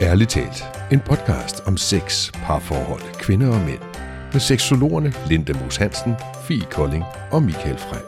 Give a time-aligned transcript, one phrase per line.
[0.00, 0.64] Ærligt talt.
[0.92, 3.78] En podcast om sex, parforhold, kvinder og mænd.
[4.32, 8.00] Med seksologerne Linda Moos Hansen, Fie Kolding og Michael Frey.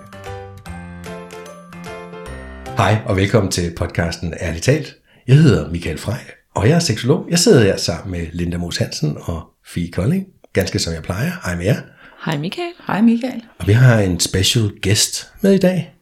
[2.77, 4.97] Hej og velkommen til podcasten Ærligt talt.
[5.27, 6.21] Jeg hedder Michael Frey,
[6.55, 7.27] og jeg er seksolog.
[7.31, 11.31] Jeg sidder her sammen med Linda Moos Hansen og Fie Kolding, ganske som jeg plejer.
[11.45, 11.77] Hej med jer.
[12.25, 12.73] Hej Michael.
[12.87, 13.43] Hej Michael.
[13.59, 15.95] Og vi har en special guest med i dag.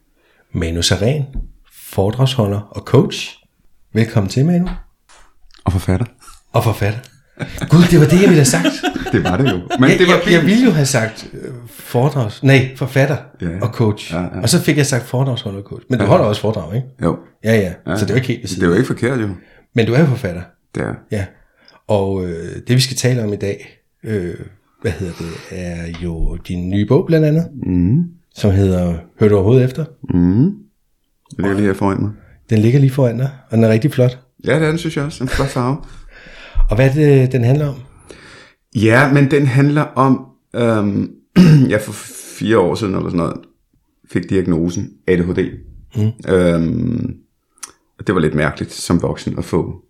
[0.53, 1.25] Manu Saren,
[1.73, 3.39] foredragsholder og coach.
[3.95, 4.69] Velkommen til, Manu.
[5.69, 6.07] Og forfatter.
[6.53, 6.99] Og forfatter.
[7.71, 8.67] Gud, det var det, jeg ville have sagt.
[9.13, 9.61] Det var det jo.
[9.81, 12.43] Men jeg, det var jeg, jeg ville jo have sagt øh, foredrags...
[12.43, 13.61] Nej, forfatter Ja, ja.
[13.63, 14.13] og coach.
[14.15, 14.41] Ja, ja.
[14.43, 15.85] Og så fik jeg sagt foredragsholder og coach.
[15.91, 16.87] Men du holder også foredrag, ikke?
[17.03, 17.17] Jo.
[17.45, 17.97] Ja, ja.
[17.97, 19.29] Så det er jo ikke helt Det er jo ikke forkert jo.
[19.75, 20.43] Men du er jo forfatter.
[20.75, 20.95] Det er.
[21.13, 21.25] Ja.
[21.89, 24.35] Og øh, det vi skal tale om i dag, øh,
[24.83, 28.05] hvad hedder det, er jo din nye bog blandt andet, Mm.
[28.35, 29.85] som hedder Hør du overhovedet efter?
[30.15, 30.45] Mm.
[31.31, 32.11] Det ligger lige her foran mig.
[32.51, 34.19] Den ligger lige foran dig, og den er rigtig flot.
[34.45, 35.25] Ja, det er den, synes jeg også.
[35.25, 35.77] En flot farve.
[36.71, 37.75] Og hvad er det, den handler om?
[38.75, 41.11] Ja, men den handler om, øhm,
[41.73, 41.93] jeg for
[42.39, 43.41] fire år siden eller sådan noget,
[44.11, 45.51] fik diagnosen ADHD.
[45.97, 46.33] Mm.
[46.33, 47.15] Øhm,
[47.99, 49.83] og det var lidt mærkeligt som voksen at få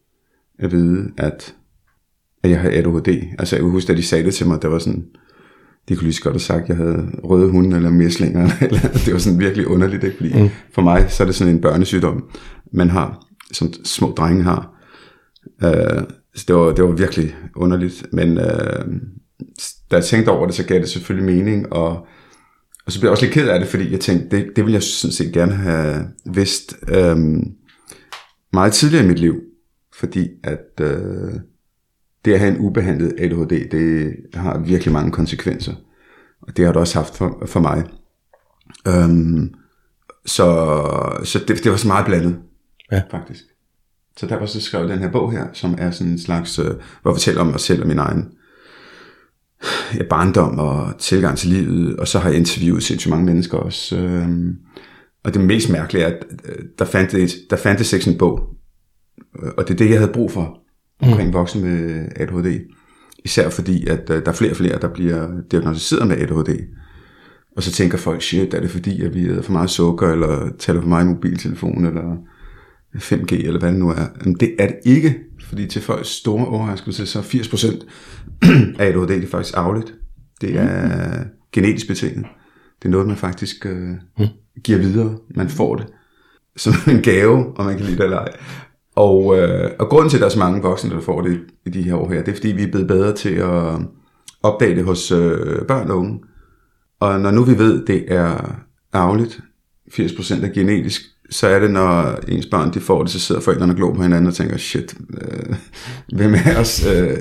[0.58, 1.54] at vide, at,
[2.42, 3.08] at jeg havde ADHD.
[3.38, 5.04] Altså jeg kan huske, da de sagde det til mig, der var sådan,
[5.88, 8.50] de kunne lige så godt have sagt, at jeg havde røde hunde eller mæslinger.
[8.60, 10.16] Eller, det var sådan virkelig underligt, ikke?
[10.16, 10.48] Fordi mm.
[10.74, 12.30] for mig, så er det sådan en børnesygdom,
[12.72, 14.74] man har, som små drenge har.
[15.64, 16.02] Øh,
[16.34, 18.86] så det var, det var virkelig underligt, men øh,
[19.90, 22.06] da jeg tænkte over det, så gav det selvfølgelig mening, og,
[22.86, 24.74] og så blev jeg også lidt ked af det, fordi jeg tænkte, det, det ville
[24.74, 27.16] jeg sådan set gerne have vidst øh,
[28.52, 29.40] meget tidligere i mit liv,
[29.94, 31.32] fordi at øh,
[32.24, 35.74] det at have en ubehandlet ADHD, det har virkelig mange konsekvenser,
[36.42, 37.84] og det har det også haft for, for mig.
[38.86, 39.50] Øh,
[40.26, 42.38] så så det, det var så meget blandet,
[42.92, 43.02] Ja.
[43.10, 43.44] faktisk.
[44.16, 46.66] Så derfor så skrev jeg den her bog her, som er sådan en slags, øh,
[47.02, 48.32] hvor jeg fortæller om mig selv og min egen
[49.94, 53.96] ja, barndom og tilgang til livet, og så har jeg interviewet sindssygt mange mennesker også.
[53.96, 54.28] Øh,
[55.24, 58.58] og det mest mærkelige er, at øh, der fandtes, der fandtes ikke sådan en bog,
[59.42, 60.58] Øh, og det er det, jeg havde brug for
[61.02, 62.60] omkring voksne med ADHD.
[63.24, 66.60] Især fordi, at øh, der er flere og flere, der bliver diagnosticeret med ADHD.
[67.56, 70.50] Og så tænker folk, shit, er det fordi, at vi æder for meget sukker, eller
[70.58, 72.16] taler for meget i mobiltelefon, eller
[72.96, 74.06] 5G, eller hvad det nu er.
[74.24, 75.18] Men det er det ikke,
[75.48, 77.86] fordi til folks store overraskelse, så er 80%
[78.80, 79.94] af ADHD det er faktisk arveligt.
[80.40, 82.26] Det er genetisk betinget.
[82.82, 83.94] Det er noget, man faktisk øh,
[84.64, 85.18] giver videre.
[85.34, 85.86] Man får det
[86.56, 88.36] som en gave, om man kan lide det eller ej.
[88.96, 91.70] Og, øh, og grunden til, at der er så mange voksne, der får det i
[91.70, 93.78] de her år her, det er, fordi vi er blevet bedre til at
[94.42, 96.20] opdage det hos øh, børn og unge.
[97.00, 98.60] Og når nu vi ved, det er
[98.92, 99.40] arveligt,
[99.92, 103.72] 80% er genetisk, så er det, når ens børn de får det, så sidder forældrene
[103.72, 105.56] og glor på hinanden og tænker, shit, øh,
[106.12, 107.16] hvem af os øh,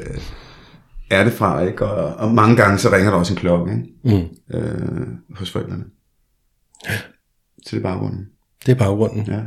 [1.12, 1.86] er det fra, ikke?
[1.86, 4.18] Og, og mange gange så ringer der også en klokke ikke?
[4.18, 4.58] Mm.
[4.58, 5.84] Øh, hos forældrene.
[7.66, 8.26] Så det er baggrunden.
[8.66, 9.26] Det er baggrunden.
[9.28, 9.42] Ja, ja.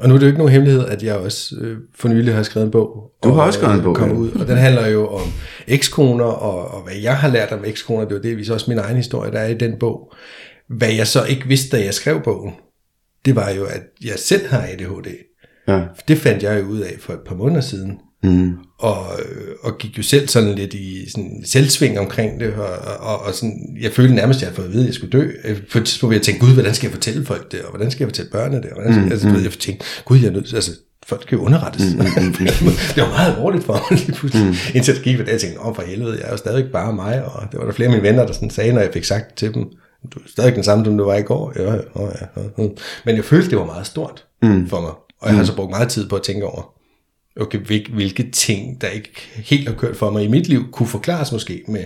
[0.00, 2.42] Og nu er det jo ikke nogen hemmelighed, at jeg også øh, for nylig har
[2.42, 3.12] skrevet en bog.
[3.24, 4.20] Du har og, også skrevet en øh, bog, Kommer ja.
[4.20, 5.28] ud, og den handler jo om
[5.66, 8.04] ekskoner, og, og hvad jeg har lært om ekskoner.
[8.04, 10.12] Det var delvis også min egen historie, der er i den bog.
[10.68, 12.52] Hvad jeg så ikke vidste, da jeg skrev bogen,
[13.24, 15.08] det var jo, at jeg selv har ADHD.
[15.68, 15.80] Ja.
[16.08, 17.98] Det fandt jeg jo ud af for et par måneder siden.
[18.22, 18.52] Mm.
[18.78, 19.06] Og,
[19.62, 22.68] og gik jo selv sådan lidt i sådan selvsving omkring det, og,
[23.00, 25.18] og, og sådan, jeg følte nærmest, at jeg havde fået at vide, at jeg skulle
[25.18, 25.30] dø.
[25.72, 28.04] På et tidspunkt jeg tænke, gud, hvordan skal jeg fortælle folk det, og hvordan skal
[28.04, 30.32] jeg fortælle børnene det, og hvordan skal, mm, altså, ved, jeg tænkte, gud, jeg er
[30.32, 30.72] nødt altså,
[31.06, 31.94] folk skal jo underrettes.
[31.94, 32.32] Mm, mm,
[32.94, 34.46] det var meget alvorligt for mig lige pludselig.
[34.46, 34.54] Mm.
[34.74, 36.92] Indtil det gik ved det, jeg tænkte, åh for helvede, jeg er jo stadig bare
[36.92, 39.04] mig, og det var der flere af mine venner, der sådan sagde, når jeg fik
[39.04, 39.64] sagt det til dem,
[40.14, 41.52] du er stadig den samme, som du var i går.
[41.56, 42.68] Ja, ja, ja, ja.
[43.04, 44.68] Men jeg følte, det var meget stort mm.
[44.68, 46.74] for mig, og jeg har så brugt meget tid på at tænke over,
[47.40, 50.86] okay, hvil- hvilke ting, der ikke helt har kørt for mig i mit liv, kunne
[50.86, 51.84] forklares måske med,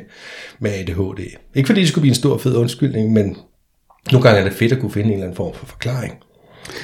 [0.58, 1.20] med ADHD.
[1.54, 3.36] Ikke fordi det skulle blive en stor fed undskyldning, men
[4.12, 6.14] nogle gange er det fedt at kunne finde en eller anden form for forklaring.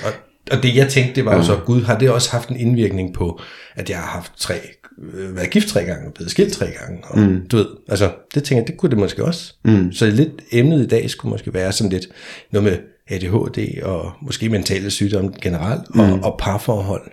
[0.04, 0.12] Og,
[0.50, 3.14] og det jeg tænkte, det var jo så, gud, har det også haft en indvirkning
[3.14, 3.40] på,
[3.74, 4.54] at jeg har haft tre,
[5.02, 7.46] øh, været gift tre gange, og blevet skilt tre gange, og mm.
[7.48, 9.54] du ved, altså, det tænker jeg, det kunne det måske også.
[9.64, 9.92] Mm.
[9.92, 12.06] Så lidt emnet i dag skulle måske være sådan lidt
[12.50, 16.00] noget med ADHD, og måske mentale sygdomme generelt, mm.
[16.00, 17.10] og, og parforhold.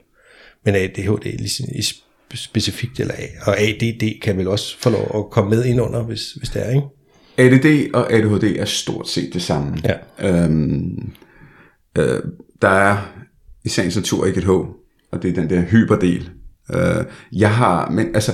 [0.65, 3.13] Men ADHD ligesom i sp- specifikt, eller
[3.45, 6.67] og ADD kan vel også få lov at komme med ind under, hvis, hvis det
[6.67, 6.87] er, ikke?
[7.37, 9.77] ADD og ADHD er stort set det samme.
[9.83, 9.95] Ja.
[10.29, 11.11] Øhm,
[11.97, 12.19] øh,
[12.61, 13.13] der er
[13.63, 16.29] i sagens natur ikke et H, og det er den der hyperdel.
[16.73, 18.31] Øh, jeg har, men altså,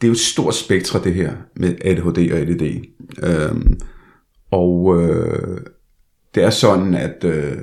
[0.00, 2.62] det er jo et stort spektre det her med ADHD og ADD.
[3.22, 3.76] Øh,
[4.50, 5.60] og øh,
[6.34, 7.56] det er sådan, at øh,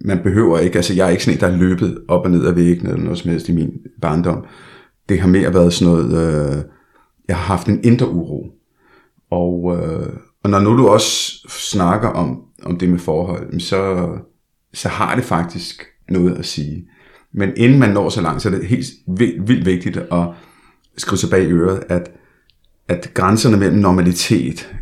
[0.00, 2.46] man behøver ikke, altså jeg er ikke sådan en, der har løbet op og ned
[2.46, 3.72] af væggene eller noget som helst i min
[4.02, 4.44] barndom.
[5.08, 6.62] det har mere været sådan noget, øh,
[7.28, 8.46] jeg har haft en indre uro.
[9.30, 10.12] Og, øh,
[10.44, 14.08] og når nu du også snakker om, om det med forhold, så,
[14.74, 16.88] så har det faktisk noget at sige.
[17.38, 20.26] Men inden man når så langt, så er det helt vildt, vigtigt at
[20.96, 22.10] skrive sig bag øret, at,
[22.88, 24.74] at grænserne mellem normalitet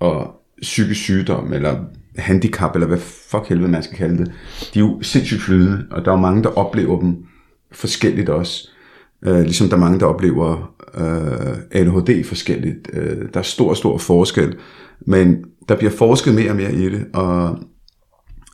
[0.00, 0.30] og
[0.62, 1.78] psykisk sygdom, eller
[2.16, 4.32] handicap, eller hvad fuck helvede man skal kalde det,
[4.74, 7.16] de er jo sindssygt flydende, og der er mange, der oplever dem
[7.72, 8.68] forskelligt også.
[9.24, 12.90] Øh, ligesom der er mange, der oplever øh, ADHD forskelligt.
[12.92, 14.56] Øh, der er stor, stor forskel,
[15.06, 17.58] men der bliver forsket mere og mere i det, og,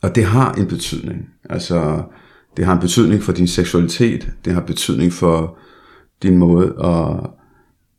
[0.02, 1.28] og det har en betydning.
[1.50, 2.02] Altså,
[2.56, 5.58] det har en betydning for din seksualitet, det har betydning for
[6.22, 7.30] din måde at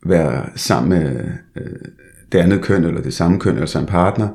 [0.09, 1.25] være sammen med
[1.55, 1.91] øh,
[2.31, 4.29] det andet køn, eller det samme køn, eller samme partner.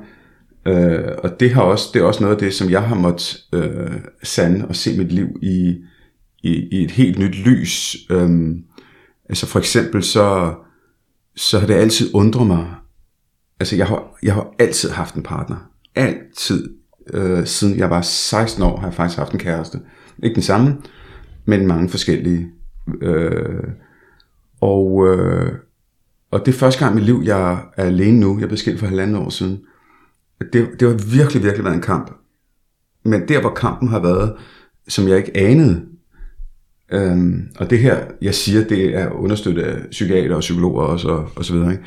[0.66, 3.44] Øh, og det, har også, det er også noget af det, som jeg har måttet
[3.52, 5.76] øh, sande og se mit liv i,
[6.42, 7.96] i, i et helt nyt lys.
[8.10, 8.30] Øh,
[9.28, 10.54] altså for eksempel så,
[11.36, 12.66] så har det altid undret mig,
[13.60, 15.56] altså jeg har, jeg har altid haft en partner.
[15.94, 16.74] Altid.
[17.14, 19.78] Øh, siden jeg var 16 år har jeg faktisk haft en kæreste.
[20.22, 20.78] Ikke den samme,
[21.44, 22.48] men mange forskellige.
[23.02, 23.64] Øh,
[24.60, 25.52] og, øh,
[26.30, 28.38] og det er første gang i mit liv, jeg er alene nu.
[28.38, 29.60] Jeg blev skilt for halvandet år siden.
[30.52, 32.10] Det, det har virkelig, virkelig været en kamp.
[33.04, 34.34] Men der, hvor kampen har været,
[34.88, 35.86] som jeg ikke anede,
[36.92, 41.28] øhm, og det her, jeg siger, det er understøttet af psykiater og psykologer også, og,
[41.36, 41.84] og så videre, ikke?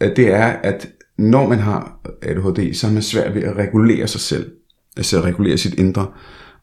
[0.00, 0.88] At det er, at
[1.18, 4.52] når man har ADHD, så er man svært ved at regulere sig selv.
[4.96, 6.06] Altså at regulere sit indre.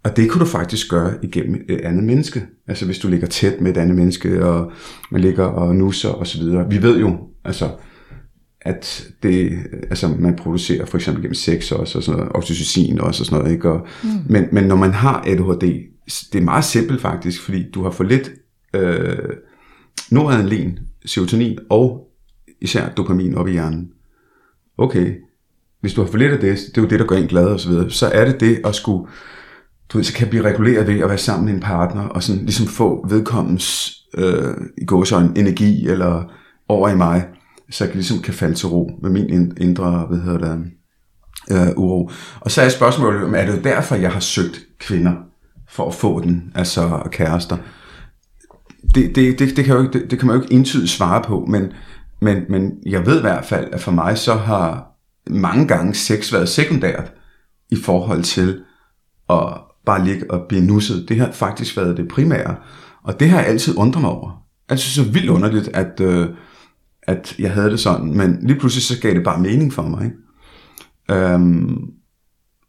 [0.04, 2.46] Og det kunne du faktisk gøre igennem et andet menneske.
[2.68, 4.72] Altså hvis du ligger tæt med et andet menneske, og
[5.12, 6.70] man ligger og nusser og så videre.
[6.70, 7.70] Vi ved jo, altså,
[8.62, 9.60] at det,
[9.90, 13.40] altså man producerer for eksempel gennem sex også, og sådan noget, oxytocin også og sådan
[13.40, 13.72] noget, ikke?
[13.72, 14.10] Og, mm.
[14.30, 15.62] men, men når man har ADHD,
[16.34, 18.32] det er meget simpelt faktisk, fordi du har for lidt
[18.76, 19.18] øh,
[20.10, 22.08] noradrenalin, serotonin og
[22.62, 23.90] især dopamin op i hjernen.
[24.78, 25.16] Okay,
[25.82, 27.46] hvis du har for lidt af det, det er jo det, der gør en glad
[27.46, 29.08] og så videre, så er det det at skulle
[29.94, 32.24] du ved, så kan jeg blive reguleret ved at være sammen med en partner, og
[32.24, 36.24] sådan ligesom få vedkommens øh, i gåsøjne energi, eller
[36.70, 37.28] over i mig,
[37.72, 40.72] så jeg ligesom kan falde til ro med min indre, hvad hedder det,
[41.52, 42.12] øh, uro.
[42.40, 45.14] Og så er spørgsmålet, er det derfor, jeg har søgt kvinder,
[45.70, 47.58] for at få den, altså kærester?
[48.96, 51.24] Det, det, det, det, kan, jo ikke, det, det kan man jo ikke entydigt svare
[51.24, 51.72] på, men,
[52.22, 54.88] men, men jeg ved i hvert fald, at for mig så har
[55.30, 57.14] mange gange sex været sekundært
[57.72, 58.64] i forhold til
[59.30, 61.06] at bare ligge og blive nusset.
[61.10, 62.56] Det har faktisk været det primære.
[63.04, 64.44] Og det har jeg altid undret mig over.
[64.70, 66.30] Jeg synes det er vildt underligt, at, øh,
[67.04, 68.18] at jeg havde det sådan.
[68.18, 70.06] Men lige pludselig så gav det bare mening for mig.
[70.06, 71.24] Ikke?
[71.24, 71.78] Øhm,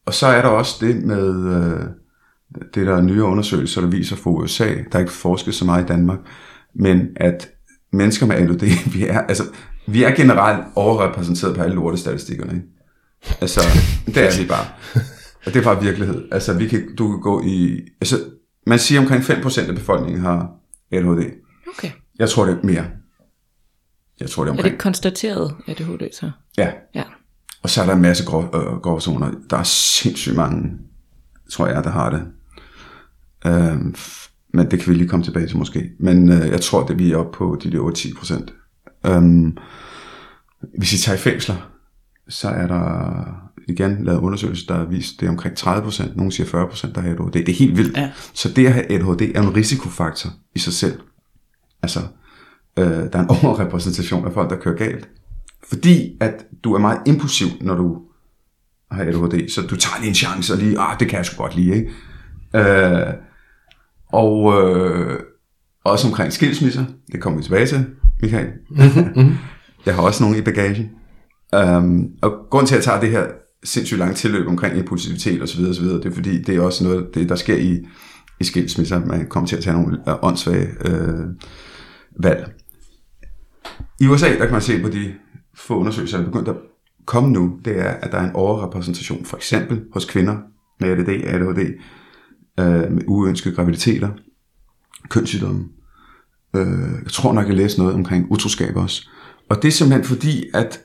[0.06, 1.80] og så er der også det med øh,
[2.74, 4.68] det der nye undersøgelser, der viser for USA.
[4.68, 6.18] Der er ikke forsket så meget i Danmark.
[6.74, 7.48] Men at
[7.92, 9.44] mennesker med ADHD, vi er, altså,
[9.86, 12.52] vi er generelt overrepræsenteret på alle lortestatistikkerne.
[12.52, 12.66] Ikke?
[13.40, 13.60] Altså,
[14.06, 14.66] det er vi bare.
[15.46, 16.28] Og det er bare virkelighed.
[16.32, 17.80] Altså, vi kan, du kan gå i...
[18.00, 18.16] Altså,
[18.66, 20.50] man siger omkring 5% af befolkningen har
[20.92, 21.30] ADHD.
[21.68, 21.90] Okay.
[22.18, 22.84] Jeg tror, det er mere.
[24.20, 24.66] Jeg tror, det er omkring.
[24.66, 26.30] Er det konstateret ADHD så?
[26.58, 26.72] Ja.
[26.94, 27.04] Ja.
[27.62, 29.30] Og så er der en masse grå, øh, gråzoner.
[29.50, 30.70] Der er sindssygt mange,
[31.50, 32.22] tror jeg, der har det.
[33.46, 33.94] Øhm,
[34.52, 35.90] men det kan vi lige komme tilbage til måske.
[35.98, 38.54] Men øh, jeg tror, det vi er oppe på de der 10 procent.
[39.06, 39.56] Øhm,
[40.78, 41.71] hvis I tager i fængsler,
[42.28, 43.24] så er der
[43.68, 47.10] igen lavet undersøgelser, der har vist, det er omkring 30%, nogen siger 40%, der har
[47.10, 47.32] ADHD.
[47.32, 47.96] Det er helt vildt.
[47.96, 48.10] Ja.
[48.32, 51.00] Så det at have ADHD er en risikofaktor i sig selv.
[51.82, 52.00] Altså,
[52.78, 55.08] øh, der er en overrepræsentation af folk, der kører galt.
[55.68, 58.02] Fordi at du er meget impulsiv, når du
[58.90, 61.42] har ADHD, så du tager lige en chance og lige, ah, det kan jeg sgu
[61.42, 61.90] godt lide, ikke?
[62.54, 63.14] Øh,
[64.12, 65.20] og øh,
[65.84, 67.86] også omkring skilsmisser, det kommer vi tilbage til,
[68.22, 68.52] Michael.
[68.70, 69.36] Mm-hmm.
[69.86, 70.90] jeg har også nogle i bagagen.
[71.56, 73.26] Um, og grund til, at jeg tager det her
[73.64, 77.28] sindssygt lange tilløb omkring impulsivitet osv., osv., det er fordi, det er også noget, det,
[77.28, 77.86] der sker i,
[78.40, 79.04] i skilsmisser.
[79.04, 81.26] Man kommer til at tage nogle øh, åndssvage øh,
[82.20, 82.52] valg.
[84.00, 85.14] I USA, der kan man se på de
[85.54, 86.56] få undersøgelser, der er begyndt at
[87.06, 90.36] komme nu, det er, at der er en overrepræsentation, for eksempel hos kvinder
[90.80, 91.58] med ADD, ADHD,
[92.60, 94.08] øh, med uønskede graviditeter,
[95.08, 95.64] kønssygdomme.
[96.56, 99.08] Øh, jeg tror nok, jeg læste noget omkring utroskab også.
[99.50, 100.80] Og det er simpelthen fordi, at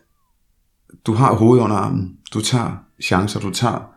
[1.05, 3.91] du har hovedet under armen, du tager chancer, du tager,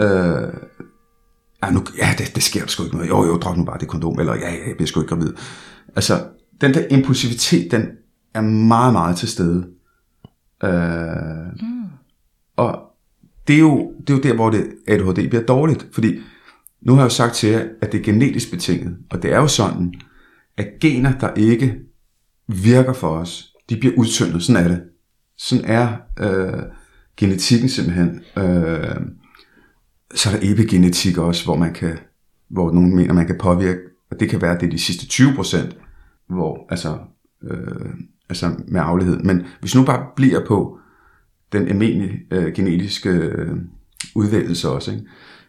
[0.00, 0.52] øh,
[1.62, 3.88] ja, nu, ja det, det sker sgu ikke noget, jo jo, drop nu bare det
[3.88, 5.32] kondom, eller ja, jeg bliver sgu ikke gravid.
[5.96, 6.26] Altså,
[6.60, 7.88] den der impulsivitet, den
[8.34, 9.66] er meget, meget til stede.
[10.64, 11.84] Øh, mm.
[12.56, 12.82] Og
[13.48, 16.20] det er, jo, det er jo der, hvor det ADHD bliver dårligt, fordi
[16.82, 19.38] nu har jeg jo sagt til jer, at det er genetisk betinget, og det er
[19.38, 19.94] jo sådan,
[20.56, 21.78] at gener, der ikke
[22.48, 24.42] virker for os, de bliver udtyndet.
[24.42, 24.82] Sådan er det.
[25.38, 26.62] Sådan er øh,
[27.16, 28.20] genetikken simpelthen.
[28.36, 28.96] Øh,
[30.14, 31.98] så er der epigenetik også, hvor man kan,
[32.48, 35.06] hvor nogen mener, man kan påvirke, og det kan være, at det er de sidste
[35.06, 35.76] 20 procent,
[36.28, 36.98] hvor, altså,
[37.50, 37.90] øh,
[38.28, 39.18] altså med aflighed.
[39.18, 40.78] Men hvis nu bare bliver på
[41.52, 43.56] den almindelige øh, genetiske øh,
[44.14, 45.04] udvælgelse også, ikke?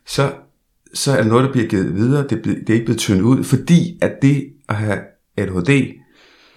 [0.08, 0.34] Så,
[0.94, 3.44] så er det noget, der bliver givet videre, det, det er ikke blevet tyndet ud,
[3.44, 5.00] fordi at det at have
[5.38, 5.94] ADHD,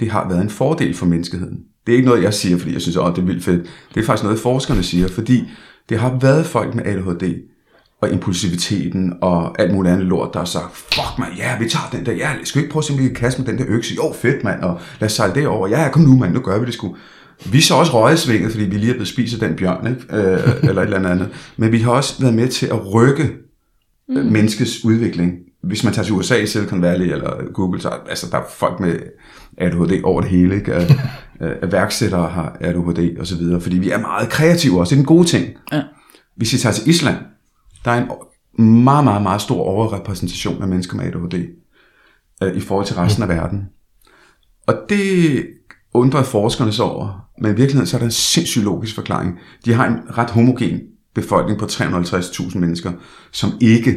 [0.00, 1.64] det har været en fordel for menneskeheden.
[1.88, 3.62] Det er ikke noget, jeg siger, fordi jeg synes, at det er vildt fedt.
[3.95, 5.49] Det er faktisk noget, forskerne siger, fordi
[5.88, 7.35] det har været folk med ADHD,
[8.00, 11.88] og impulsiviteten og alt muligt andet lort, der har sagt, fuck man, ja, vi tager
[11.92, 13.59] den der, ja, skal vi ikke prøve at se, om vi kan kaste med den
[13.59, 13.95] der økse?
[13.95, 15.68] Jo, fedt mand, og lad os sejle det over.
[15.68, 16.97] Ja, kom nu mand, nu gør vi det sgu.
[17.52, 20.16] Vi så også røgesvinget, fordi vi lige er blevet spist af den bjørn, ikke?
[20.16, 21.28] Øh, eller et eller andet.
[21.57, 23.30] Men vi har også været med til at rykke
[24.09, 24.14] mm.
[24.14, 25.33] menneskets udvikling.
[25.62, 28.99] Hvis man tager til USA, Silicon Valley eller Google, så altså, der er folk med
[29.59, 30.54] ADHD over det hele.
[30.54, 30.73] Ikke?
[31.40, 34.90] At, værksættere har ADHD og så videre, fordi vi er meget kreative også.
[34.90, 35.47] Det er en god ting.
[35.73, 35.83] Ja.
[36.37, 37.16] Hvis vi tager til Island,
[37.85, 38.07] der er
[38.59, 41.35] en meget, meget, meget stor overrepræsentation af mennesker med ADHD
[42.42, 43.68] øh, i forhold til resten af verden.
[44.66, 45.47] Og det
[45.95, 49.38] undrer forskerne sig over, men i virkeligheden så er der en sindssygt logisk forklaring.
[49.64, 50.80] De har en ret homogen
[51.14, 52.92] befolkning på 350.000 mennesker,
[53.33, 53.90] som ikke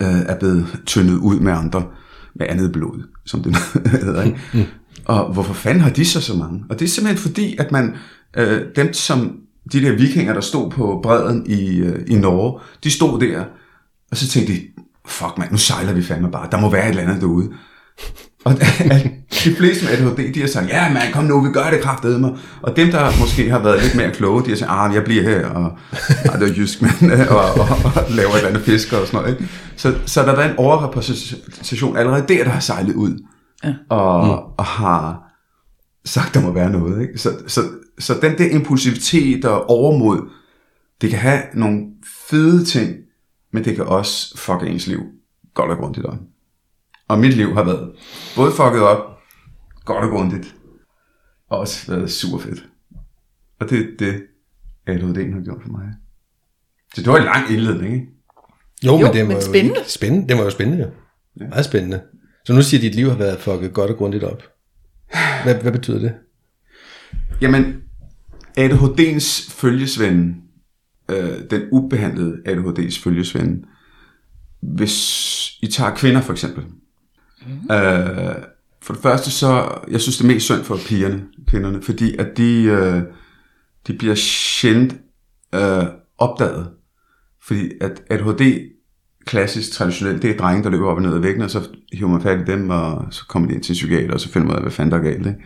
[0.00, 1.82] øh, er blevet tyndet ud med andre
[2.34, 3.56] med andet blod, som det
[4.00, 4.22] hedder.
[4.22, 4.68] Ikke?
[5.08, 6.64] Og hvorfor fanden har de så så mange?
[6.70, 7.96] Og det er simpelthen fordi, at man,
[8.36, 9.36] øh, dem som
[9.72, 13.44] de der vikinger, der stod på bredden i, øh, i Norge, de stod der,
[14.10, 14.60] og så tænkte de,
[15.06, 17.50] fuck mand, nu sejler vi fandme bare, der må være et eller andet derude.
[18.44, 18.54] Og
[19.44, 22.18] de fleste med ADHD, de har sagt, ja man, kom nu, vi gør det kraftedeme
[22.18, 22.38] mig.
[22.62, 25.22] Og dem, der måske har været lidt mere kloge, de har sagt, ah, jeg bliver
[25.22, 25.78] her, og
[26.32, 29.20] ah, det er jysk, men, og, og, og, laver et eller andet fisker og sådan
[29.20, 29.32] noget.
[29.32, 29.52] Ikke?
[29.76, 33.18] Så, så der har været en overrepræsentation allerede der, der har sejlet ud,
[33.64, 33.74] ja.
[33.88, 34.30] og, mm.
[34.58, 35.32] og har
[36.04, 37.02] sagt, der må være noget.
[37.02, 37.18] Ikke?
[37.18, 37.60] Så, så,
[37.98, 40.30] så den der impulsivitet og overmod,
[41.00, 41.86] det kan have nogle
[42.30, 42.96] fede ting,
[43.52, 45.00] men det kan også fuck ens liv
[45.54, 46.18] godt og grundigt op.
[47.08, 47.92] Og mit liv har været
[48.36, 49.18] både fucket op,
[49.84, 50.54] godt og grundigt,
[51.48, 52.68] og også været super fedt.
[53.60, 54.22] Og det er det,
[54.90, 55.88] ADHD'en har gjort for mig.
[56.94, 58.06] Så det var en lang indledning, ikke?
[58.86, 59.78] Jo, jo men det var men spændende.
[59.78, 60.28] Jo spændende.
[60.28, 60.90] Det var jo spændende, jo.
[61.40, 61.48] Ja.
[61.48, 62.02] Meget spændende.
[62.48, 64.42] Så nu siger at dit liv har været fucket godt og grundigt op.
[65.44, 66.14] Hvad, hvad betyder det?
[67.40, 67.82] Jamen,
[68.58, 70.34] ADHD'ens følgesvend,
[71.10, 73.64] øh, den ubehandlede ADHD's følgesvend,
[74.60, 76.64] hvis I tager kvinder for eksempel,
[77.46, 77.74] Mm.
[77.74, 78.34] Øh,
[78.82, 82.36] for det første så, jeg synes det er mest synd for pigerne, kvinderne, fordi at
[82.36, 83.02] de, øh,
[83.86, 84.94] de bliver sjældent
[85.54, 85.84] øh,
[86.18, 86.70] opdaget.
[87.42, 88.70] Fordi at ADHD
[89.28, 92.10] klassisk, traditionelt, det er drenge, der løber op og ned ad væggen, og så hiver
[92.10, 94.52] man fat i dem, og så kommer de ind til psykiater, og så finder man
[94.52, 95.26] ud af, hvad fanden der er galt.
[95.26, 95.38] Ikke?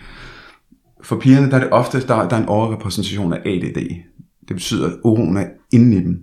[1.03, 3.77] For pigerne, der er det ofte, der, der er en overrepræsentation af ADD.
[4.49, 6.21] Det betyder, at uroen er inde i dem.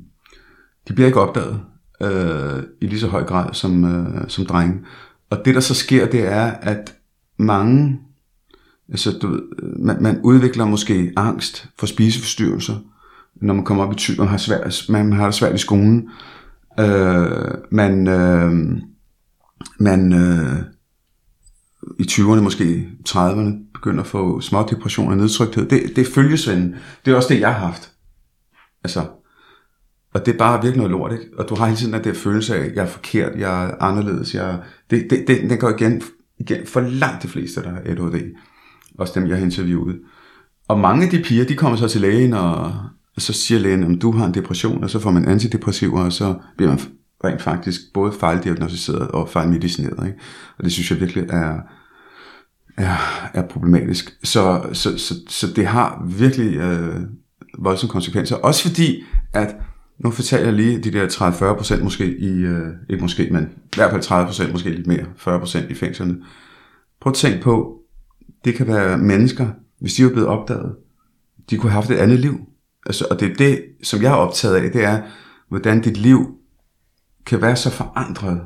[0.87, 1.61] De bliver ikke opdaget
[2.01, 4.79] øh, i lige så høj grad som, øh, som drenge.
[5.29, 6.93] Og det der så sker, det er, at
[7.39, 7.99] mange,
[8.89, 9.41] altså du ved,
[9.79, 12.75] man, man udvikler måske angst for spiseforstyrrelser,
[13.41, 16.09] når man kommer op i typen, man har, svært, man har det svært i skolen.
[16.79, 18.51] Øh, man, øh,
[19.79, 20.59] man øh,
[21.99, 25.69] i 20'erne, måske 30'erne, begynder at få små depressioner og nedtrykthed.
[25.69, 26.75] Det, det er følgesvenden.
[27.05, 27.91] Det er også det, jeg har haft.
[28.83, 29.05] Altså,
[30.13, 31.25] og det er bare virkelig noget lort, ikke?
[31.37, 33.75] Og du har hele tiden den der følelse af, at jeg er forkert, jeg er
[33.79, 34.59] anderledes, jeg...
[34.89, 36.01] Det, det, det, den går igen,
[36.39, 38.35] igen for langt de fleste, der har ADHD.
[38.97, 39.99] Også dem, jeg har interviewet.
[40.67, 42.73] Og mange af de piger, de kommer så til lægen, og,
[43.19, 46.13] og så siger lægen, om du har en depression, og så får man antidepressiver, og
[46.13, 46.79] så bliver man
[47.23, 50.07] rent faktisk både fejldiagnostiseret og fejlmedicineret.
[50.07, 50.19] Ikke?
[50.57, 51.59] Og det synes jeg virkelig er,
[52.77, 52.95] er,
[53.33, 54.17] er problematisk.
[54.23, 57.01] Så, så, så, så det har virkelig øh,
[57.57, 58.35] voldsomme konsekvenser.
[58.35, 59.55] Også fordi, at
[59.97, 61.07] nu fortæller jeg lige de der
[61.79, 65.71] 30-40% måske i, øh, ikke måske, men i hvert fald 30% måske lidt mere, 40%
[65.71, 66.17] i fængslerne.
[67.01, 67.79] Prøv at tænke på,
[68.45, 69.47] det kan være mennesker,
[69.79, 70.75] hvis de var blevet opdaget,
[71.49, 72.39] de kunne have haft et andet liv.
[72.85, 75.01] Altså, og det er det, som jeg er optaget af, det er,
[75.49, 76.35] hvordan dit liv
[77.25, 78.41] kan være så forandret,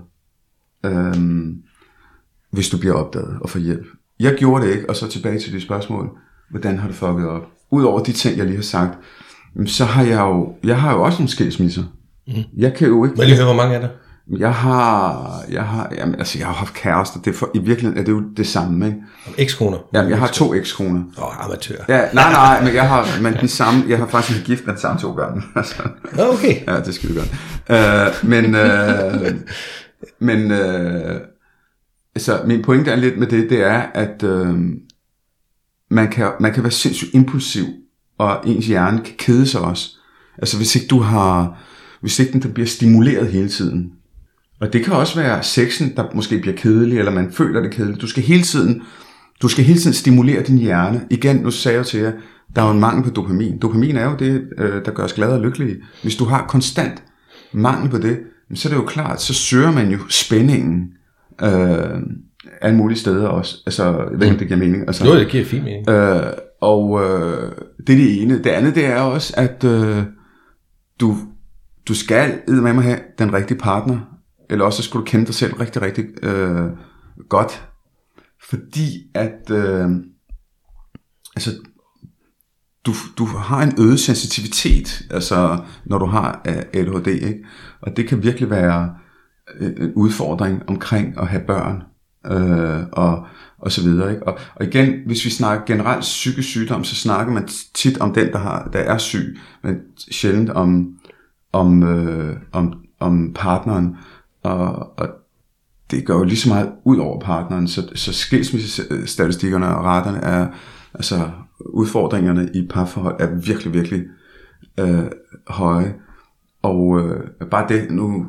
[0.85, 1.63] øhm,
[2.51, 3.85] hvis du bliver opdaget og får hjælp.
[4.19, 6.09] Jeg gjorde det ikke, og så tilbage til det spørgsmål,
[6.49, 7.51] hvordan har det fucket op?
[7.71, 8.97] Udover de ting, jeg lige har sagt,
[9.65, 11.83] så har jeg jo, jeg har jo også nogle skilsmisser.
[12.27, 12.33] Mm.
[12.57, 13.17] Jeg kan jo ikke...
[13.17, 13.89] Vil lige høre, hvor mange er der?
[14.27, 17.19] Jeg har, jeg har, jamen, altså, jeg har haft kærester.
[17.19, 18.97] Det er for, I virkeligheden er det jo det samme, ikke?
[19.37, 19.77] Ekskoner?
[19.93, 21.03] Jamen, jeg har to ekskoner.
[21.17, 21.75] Åh, oh, amatør.
[21.89, 24.73] Ja, nej, nej, men jeg har, men den samme, jeg har faktisk været gift med
[24.73, 25.41] den samme to gange.
[25.55, 25.75] Altså.
[26.17, 26.65] okay.
[26.67, 28.09] Ja, det skal vi gøre.
[28.09, 29.31] Uh, men, uh,
[30.19, 31.19] men, uh,
[32.15, 34.55] altså min pointe er lidt med det, det er, at øh,
[35.89, 37.65] man, kan, man kan være sindssygt impulsiv,
[38.17, 39.89] og ens hjerne kan kede sig også.
[40.37, 41.57] Altså hvis ikke du har,
[42.01, 43.91] hvis ikke den bliver stimuleret hele tiden.
[44.63, 48.01] Og det kan også være sexen, der måske bliver kedelig, eller man føler det kedeligt.
[48.01, 48.81] Du skal hele tiden,
[49.41, 51.01] du skal hele tiden stimulere din hjerne.
[51.09, 52.11] Igen, nu sagde jeg til jer,
[52.55, 53.57] der er jo en mangel på dopamin.
[53.57, 55.75] Dopamin er jo det, øh, der gør os glade og lykkelige.
[56.01, 57.03] Hvis du har konstant
[57.53, 58.19] mangel på det,
[58.53, 60.87] så er det jo klart, så søger man jo spændingen
[61.43, 62.01] øh,
[62.61, 63.57] alle mulige steder også.
[63.65, 64.87] Altså, jeg ved ikke, om det giver mening.
[64.87, 65.89] Altså, Jo, det giver fin mening.
[65.89, 66.23] Øh,
[66.61, 67.51] og øh,
[67.87, 68.37] det er det ene.
[68.37, 70.03] Det andet, det er også, at øh,
[70.99, 71.17] du,
[71.87, 74.12] du skal med mig have den rigtige partner,
[74.49, 76.71] eller også skulle du kende dig selv rigtig, rigtig øh,
[77.29, 77.69] godt.
[78.49, 79.89] Fordi at, øh,
[81.35, 81.51] altså,
[82.85, 87.45] du, du har en øget sensitivitet, altså, når du har øh, ADHD, ikke?
[87.81, 88.95] og det kan virkelig være
[89.59, 91.83] øh, en udfordring omkring at have børn,
[92.25, 94.11] øh, og, og så videre.
[94.11, 94.27] Ikke?
[94.27, 98.31] Og, og igen, hvis vi snakker generelt psykisk sygdom, så snakker man tit om den,
[98.31, 99.75] der, har, der er syg, men
[100.11, 100.97] sjældent om,
[101.53, 103.95] om, øh, om, om partneren.
[104.43, 105.09] Og, og
[105.91, 110.47] det går jo lige så meget ud over partneren, så, så skilsmissestatistikkerne og raterne er,
[110.93, 114.03] altså udfordringerne i parforhold er virkelig, virkelig
[114.79, 115.05] øh,
[115.47, 115.95] høje.
[116.61, 118.27] Og øh, bare det, nu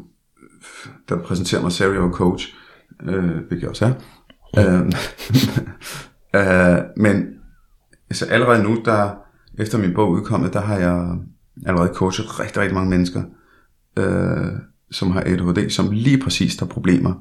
[1.09, 2.55] der præsenterer mig Serial Coach,
[3.03, 3.93] øh, hvilket jeg også er.
[4.57, 4.73] Ja.
[4.73, 4.87] Øh,
[6.77, 7.27] øh, men
[8.11, 9.11] altså allerede nu, der
[9.59, 11.17] efter min bog udkommet, der har jeg
[11.67, 13.23] allerede coachet rigtig, rigtig mange mennesker,
[13.99, 14.53] øh,
[14.95, 17.15] som har ADHD, som lige præcis har problemer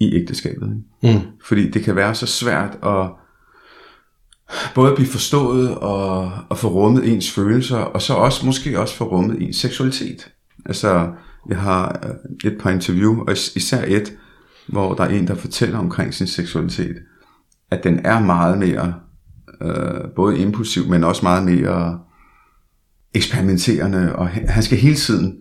[0.00, 0.82] i ægteskabet.
[1.02, 1.20] Mm.
[1.44, 3.10] Fordi det kan være så svært at
[4.74, 9.04] både blive forstået og, og få rummet ens følelser, og så også måske også få
[9.04, 10.32] rummet ens seksualitet.
[10.66, 11.12] Altså,
[11.48, 12.06] jeg har
[12.44, 14.12] et par interview, og især et,
[14.66, 16.96] hvor der er en, der fortæller omkring sin seksualitet,
[17.70, 18.94] at den er meget mere,
[19.62, 22.00] øh, både impulsiv, men også meget mere
[23.14, 25.40] eksperimenterende, og han skal hele tiden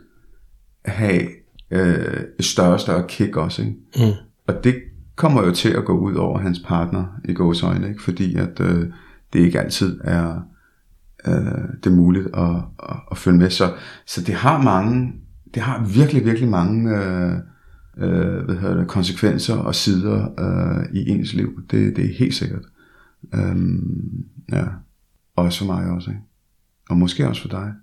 [0.86, 1.28] have
[1.72, 3.62] øh, et større og større kick også.
[3.62, 3.76] Ikke?
[3.96, 4.14] Mm.
[4.48, 4.76] Og det
[5.16, 8.04] kommer jo til at gå ud over hans partner i gåsøjne, ikke?
[8.04, 8.86] fordi at øh,
[9.34, 10.42] det ikke altid er
[11.28, 11.34] øh,
[11.84, 12.56] det er muligt at,
[12.90, 13.50] at, at følge med.
[13.50, 13.74] Så,
[14.06, 15.14] så det har mange,
[15.54, 17.34] det har virkelig, virkelig mange øh,
[17.98, 21.62] øh, hvad hedder det, konsekvenser og sider øh, i ens liv.
[21.72, 22.66] Det, det er helt sikkert.
[23.34, 24.66] Øhm, ja.
[25.36, 26.22] Også for mig også, ikke?
[26.90, 27.74] Og måske også for dig.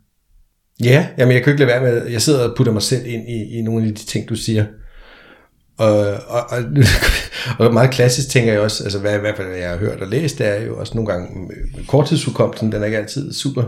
[0.85, 3.29] Ja, jamen jeg kan ikke lade være med, jeg sidder og putter mig selv ind
[3.29, 4.65] i, i nogle af de ting, du siger.
[5.79, 6.59] Og, og, og,
[7.67, 10.09] og meget klassisk tænker jeg også, altså hvad, i hvert fald jeg har hørt og
[10.09, 11.51] læst, det er jo også nogle gange
[11.89, 13.63] korttidsudkomsten, den er ikke altid super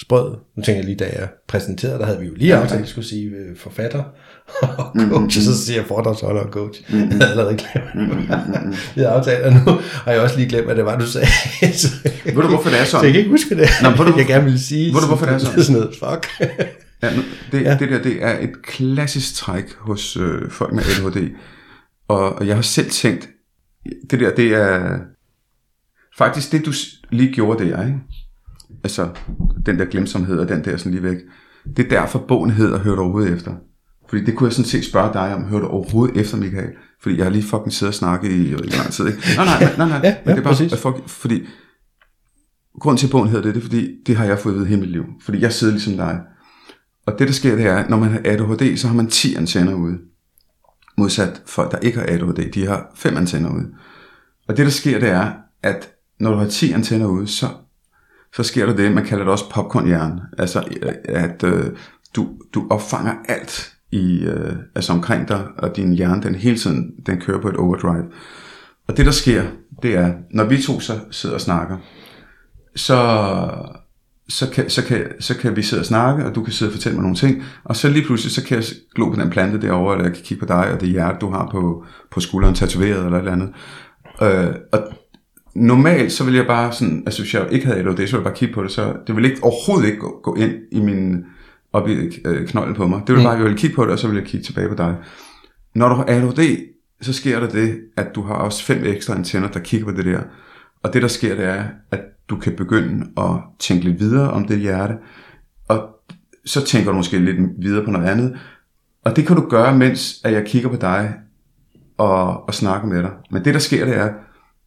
[0.00, 0.36] sprød.
[0.56, 2.88] Nu tænker jeg lige, da jeg præsenterede, der havde vi jo lige aftalt, at jeg
[2.88, 4.04] skulle sige øh, forfatter
[4.62, 5.30] og coach, mm-hmm.
[5.30, 6.82] så siger jeg foredragsholder og coach.
[6.88, 7.08] Mm-hmm.
[7.10, 8.74] Jeg havde allerede glemt, mm-hmm.
[8.96, 11.26] jeg aftalt, og nu har jeg også lige glemt, hvad det var, du sagde.
[11.72, 11.88] så,
[12.24, 13.00] ved du, hvorfor det er sådan?
[13.00, 14.94] Så jeg kan ikke huske det, Nå, du, jeg gerne vil sige.
[14.94, 15.54] Ved du, hvorfor det er sådan?
[15.54, 16.50] Det er sådan noget, fuck.
[17.02, 17.76] ja, nu, det, ja.
[17.80, 21.30] det der, det er et klassisk træk hos øh, folk med ADHD.
[22.08, 23.28] Og, og jeg har selv tænkt,
[24.10, 24.98] det der, det er
[26.18, 26.72] faktisk det, du
[27.10, 27.98] lige gjorde der, ikke?
[28.84, 29.08] Altså,
[29.66, 31.16] den der glemsomhed og den der sådan lige væk.
[31.76, 33.52] Det er derfor bogen hedder Hør du overhovedet efter.
[34.12, 36.70] Fordi det kunne jeg sådan set spørge dig om, hører du overhovedet efter, Michael?
[37.02, 39.18] Fordi jeg har lige fucking siddet og snakket i, i lang tid, ikke?
[39.36, 41.46] Nej, nej, nej, nej, ja, men det er bare, at folk, fordi,
[42.80, 44.68] grunden til, at bogen hedder det, det er fordi, det har jeg fået at vide
[44.68, 45.04] hele mit liv.
[45.22, 46.20] Fordi jeg sidder ligesom dig.
[47.06, 49.74] Og det, der sker, det er, når man har ADHD, så har man 10 antenner
[49.74, 49.98] ude.
[50.98, 53.68] Modsat folk, der ikke har ADHD, de har 5 antenner ude.
[54.48, 57.46] Og det, der sker, det er, at når du har 10 antenner ude, så,
[58.36, 60.22] så sker der det, man kalder det også popcornhjerne.
[60.38, 60.64] Altså,
[61.04, 61.76] at øh,
[62.16, 66.90] du, du opfanger alt i, øh, altså omkring dig, og din hjerne, den hele tiden,
[67.06, 68.04] den kører på et overdrive.
[68.88, 69.42] Og det, der sker,
[69.82, 71.76] det er, når vi to så sidder og snakker,
[72.76, 73.48] så,
[74.28, 76.72] så, kan, så, kan, så kan vi sidde og snakke, og du kan sidde og
[76.72, 79.60] fortælle mig nogle ting, og så lige pludselig, så kan jeg glo på den plante
[79.60, 82.54] derovre, eller jeg kan kigge på dig, og det hjerte, du har på, på skulderen,
[82.54, 83.52] tatoveret eller et eller andet.
[84.22, 84.92] Øh, og
[85.54, 88.24] normalt, så vil jeg bare sådan, altså hvis jeg ikke havde ADHD, så ville jeg
[88.24, 91.24] bare kigge på det, så det ville ikke, overhovedet ikke gå, gå ind i min,
[91.72, 93.00] op i øh, knolden på mig.
[93.00, 93.24] Det ville mm.
[93.24, 94.96] bare, jeg ville kigge på det, og så ville jeg kigge tilbage på dig.
[95.74, 96.56] Når du har ADHD,
[97.00, 100.04] så sker der det, at du har også fem ekstra antenner, der kigger på det
[100.04, 100.20] der.
[100.82, 104.46] Og det, der sker, det er, at du kan begynde at tænke lidt videre om
[104.46, 104.94] det hjerte,
[105.68, 105.88] og
[106.44, 108.38] så tænker du måske lidt videre på noget andet.
[109.04, 111.14] Og det kan du gøre, mens at jeg kigger på dig
[111.98, 113.10] og, og snakker med dig.
[113.30, 114.12] Men det, der sker, det er,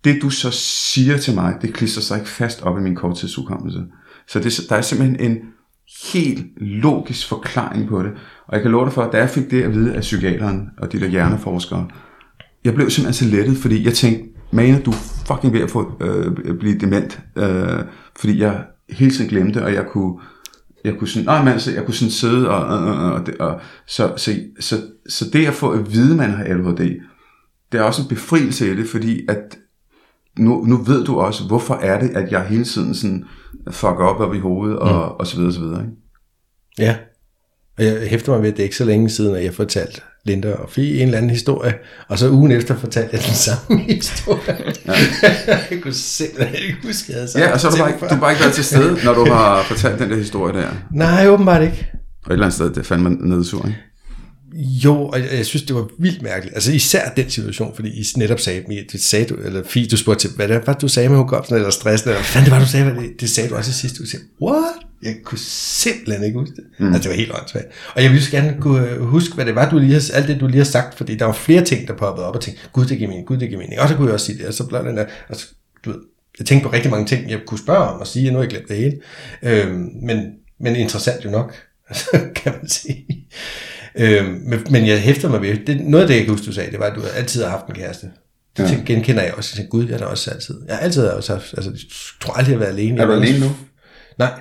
[0.04, 3.84] det du så siger til mig, det klister sig ikke fast op i min korttidsudkommelse.
[4.28, 5.40] Så det, der er simpelthen en
[6.14, 8.12] helt logisk forklaring på det.
[8.48, 10.70] Og jeg kan love dig for, at da jeg fik det at vide af psykiateren
[10.78, 11.88] og de der hjerneforskere,
[12.64, 15.98] jeg blev simpelthen så lettet, fordi jeg tænkte, Mane, du er fucking ved at få,
[16.02, 17.80] øh, blive dement, øh,
[18.16, 20.20] fordi jeg hele tiden glemte, og jeg kunne,
[20.86, 23.38] jeg kunne sådan, nej, men altså, jeg kunne sådan sidde, og, og, og, og, det,
[23.38, 24.76] og så, så, så,
[25.10, 27.00] så det at få at vide, at man har ADHD,
[27.72, 29.58] det er også en befrielse i det, fordi at
[30.40, 33.24] nu, nu ved du også, hvorfor er det, at jeg hele tiden sådan
[33.72, 35.20] fucker op op i hovedet, og, mm.
[35.20, 35.82] og så videre, og så videre.
[35.82, 35.94] Ikke?
[36.80, 36.96] Ja.
[37.78, 40.02] Og jeg hæfter mig ved, at det er ikke så længe siden, at jeg fortalte
[40.26, 41.74] Linda og Fie en eller anden historie,
[42.08, 44.74] og så ugen efter fortalte jeg den samme historie.
[44.86, 44.94] Ja.
[45.72, 48.16] jeg kunne simpelthen ikke huske, at jeg havde Ja, og så har du bare, ikke,
[48.16, 50.68] du bare ikke været til stede, når du har fortalt den der historie der.
[50.92, 51.92] Nej, åbenbart ikke.
[52.26, 53.80] Og et eller andet sted, det fandt man nedesur, ikke?
[54.58, 56.56] Jo, og jeg, jeg synes, det var vildt mærkeligt.
[56.56, 60.28] Altså især den situation, fordi I netop sagde, det sagde du, eller Fie, du spurgte
[60.28, 62.68] til, hvad det var, du sagde med hukommelsen, eller stress, eller hvad det var, du
[62.68, 64.24] sagde, hvad det, det sagde du også i sidste uge.
[64.42, 64.76] What?
[65.04, 66.64] Jeg kunne simpelthen ikke huske det.
[66.80, 66.94] Mm.
[66.94, 67.68] Altså, det var helt åndssvagt.
[67.96, 70.40] Og jeg ville så gerne kunne huske, hvad det var, du lige har, alt det,
[70.40, 72.86] du lige har sagt, fordi der var flere ting, der poppede op og tænkte, gud,
[72.86, 73.80] det giver mening, gud, det giver mening.
[73.80, 75.48] Og så kunne jeg også sige det, og så blev den der, altså,
[75.86, 76.00] du ved,
[76.40, 78.44] jeg tænkte på rigtig mange ting, jeg kunne spørge om og sige, og nu har
[78.44, 79.00] jeg glemt det hele.
[79.44, 81.56] Øhm, men, men interessant jo nok,
[82.44, 83.06] kan man sige.
[83.98, 86.52] Øhm, men, men jeg hæfter mig ved, det, noget af det, jeg kan huske, du
[86.52, 88.08] sagde, det var, at du altid har haft en kæreste.
[88.58, 88.78] Det ja.
[88.86, 89.52] genkender jeg også.
[89.54, 90.56] Jeg tænker, gud, jeg har også altid.
[90.68, 91.80] Jeg har altid også haft, altså, jeg
[92.22, 93.02] tror aldrig, jeg har været alene.
[93.02, 93.52] Er du alene nu?
[94.20, 94.32] Nej.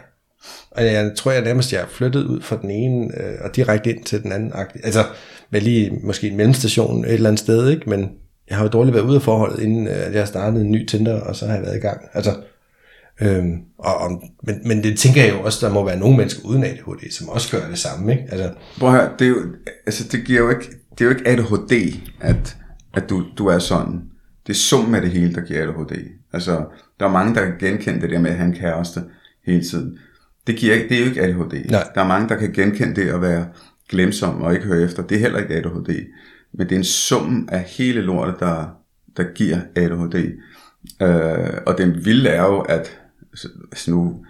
[0.71, 3.91] Og jeg tror, jeg nærmest jeg er flyttet ud fra den ene øh, og direkte
[3.91, 4.53] ind til den anden.
[4.85, 5.05] Altså,
[5.51, 7.91] med lige måske en mellemstation et eller andet sted, ikke?
[7.91, 8.11] Men
[8.49, 11.21] jeg har jo dårligt været ude af forholdet, inden øh, jeg startede en ny Tinder,
[11.21, 12.01] og så har jeg været i gang.
[12.15, 12.35] Altså,
[13.21, 16.45] Øhm, og, og, men, men det tænker jeg jo også, der må være nogle mennesker
[16.45, 18.13] uden ADHD, som også gør det samme.
[18.13, 18.25] Ikke?
[18.31, 19.37] Altså, Prøv at høre, det, er jo,
[19.87, 22.57] altså, det, giver jo ikke, det er jo ikke ADHD, at,
[22.95, 24.03] at du, du er sådan.
[24.47, 25.93] Det er summen af det hele, der giver ADHD.
[26.33, 26.65] Altså,
[27.01, 29.01] der er mange, der kan genkende det der med at have en kæreste
[29.47, 29.99] hele tiden.
[30.47, 31.71] Det, giver, det er jo ikke ADHD.
[31.71, 31.89] Nej.
[31.95, 33.47] Der er mange, der kan genkende det at være
[33.89, 35.03] glemsom og ikke høre efter.
[35.03, 36.07] Det er heller ikke ADHD.
[36.53, 38.67] Men det er en sum af hele lortet, der,
[39.17, 40.15] der giver ADHD.
[41.03, 43.01] Øh, og den vilde er jo, at
[43.73, 44.25] altså nu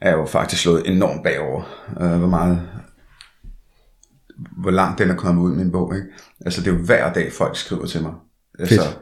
[0.00, 1.62] er jeg jo faktisk slået enormt bagover,
[2.00, 2.68] øh, hvor meget,
[4.56, 5.96] hvor langt den er kommet ud i min bog.
[5.96, 6.08] Ikke?
[6.44, 8.12] Altså det er jo hver dag, folk skriver til mig.
[8.58, 8.98] Altså Fedt.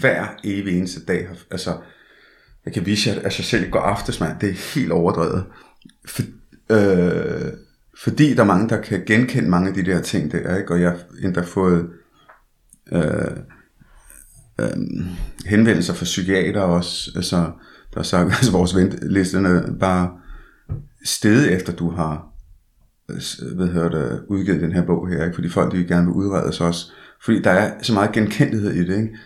[0.00, 1.28] hver evig eneste dag.
[1.50, 1.78] Altså,
[2.64, 4.40] jeg kan vise jer, at jeg selv går aftes, mand.
[4.40, 5.44] Det er helt overdrevet.
[6.06, 6.22] For,
[6.70, 7.52] øh,
[8.02, 10.72] fordi der er mange, der kan genkende mange af de der ting der, ikke?
[10.72, 11.90] og jeg har endda fået
[12.92, 13.36] øh,
[14.60, 14.76] øh,
[15.46, 17.50] henvendelser fra psykiater også, altså
[17.94, 20.10] der har sagt, at altså, vores ventelisterne er bare
[21.04, 22.34] steget efter du har
[23.56, 25.34] hvad hedder det, udgivet den her bog her, ikke?
[25.34, 26.92] fordi folk de vil gerne vil udredes også,
[27.24, 29.16] fordi der er så meget genkendelighed i det, ikke?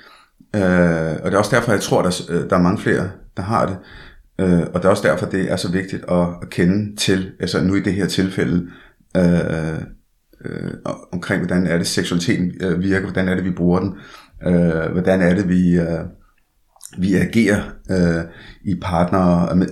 [0.57, 3.43] Øh, og det er også derfor, jeg tror, der, øh, der er mange flere, der
[3.43, 3.77] har det,
[4.41, 7.61] øh, og det er også derfor, det er så vigtigt at, at kende til, altså
[7.65, 8.69] nu i det her tilfælde,
[9.17, 9.79] øh,
[10.45, 10.71] øh,
[11.13, 13.95] omkring hvordan er det seksualiteten øh, virker, hvordan er det vi bruger den,
[14.47, 16.05] øh, hvordan er det vi øh,
[16.97, 18.25] vi agerer øh,
[18.63, 19.69] i partnere og med,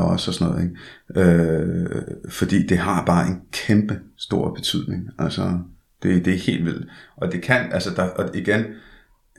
[0.00, 0.64] også og sådan noget.
[0.64, 1.30] Ikke?
[1.30, 5.08] Øh, fordi det har bare en kæmpe stor betydning.
[5.18, 5.58] Altså,
[6.02, 6.88] det, det er helt vildt.
[7.16, 8.64] Og det kan, altså der, og igen,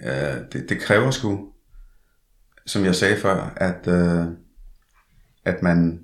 [0.04, 1.48] øh, det, det kræver sgu,
[2.66, 4.26] som jeg sagde før, at, øh,
[5.46, 6.04] at man,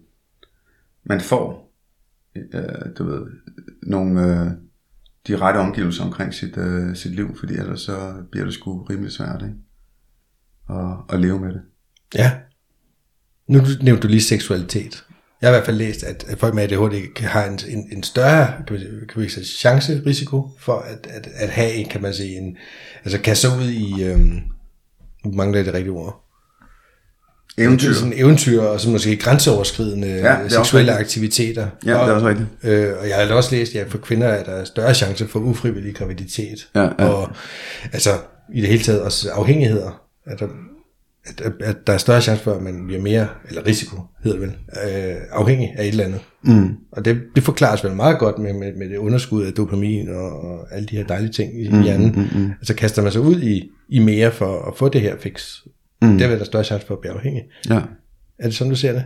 [1.04, 1.74] man får,
[2.36, 3.26] øh, du ved,
[3.84, 4.52] nogle, øh,
[5.28, 9.12] de rette omgivelser omkring sit, øh, sit liv, fordi ellers så bliver det sgu rimelig
[9.12, 9.56] svært, ikke?
[10.68, 11.62] Og, og leve med det.
[12.16, 12.32] Ja.
[13.48, 15.04] Nu nævnte du lige seksualitet.
[15.42, 18.54] Jeg har i hvert fald læst, at folk med ADHD har en, en, en større
[18.68, 22.14] kan man, kan man sige, chance, risiko for at, at, at have en, kan man
[22.14, 22.58] sige, en,
[23.04, 24.42] altså kaste ud i, øhm,
[25.26, 26.26] mangler det rigtige ord,
[27.58, 27.94] Eventyr.
[27.94, 31.68] Sådan eventyr, og så måske grænseoverskridende Ja, seksuelle aktiviteter.
[31.86, 32.48] Ja, og, det er også rigtigt.
[32.64, 35.96] Øh, og jeg har også læst, at for kvinder er der større chance for ufrivillig
[35.96, 36.68] graviditet.
[36.76, 37.06] Ja, ja.
[37.06, 37.30] Og
[37.94, 38.10] altså
[38.54, 40.05] i det hele taget også afhængigheder.
[40.28, 40.48] At der,
[41.26, 44.40] at, at, at der er større chance for, at man bliver mere, eller risiko hedder
[44.40, 46.20] det vel, øh, afhængig af et eller andet.
[46.44, 46.70] Mm.
[46.92, 50.42] Og det, det forklares vel meget godt med, med, med det underskud af dopamin og,
[50.44, 52.12] og alle de her dejlige ting i Mm, hjernen.
[52.34, 52.52] mm, mm.
[52.52, 55.56] Altså kaster man sig ud i, i mere for at få det her fix.
[56.02, 56.18] Mm.
[56.18, 57.44] Der vil der større chance for at blive afhængig.
[57.70, 57.82] Ja.
[58.40, 59.04] Er det sådan, du ser det?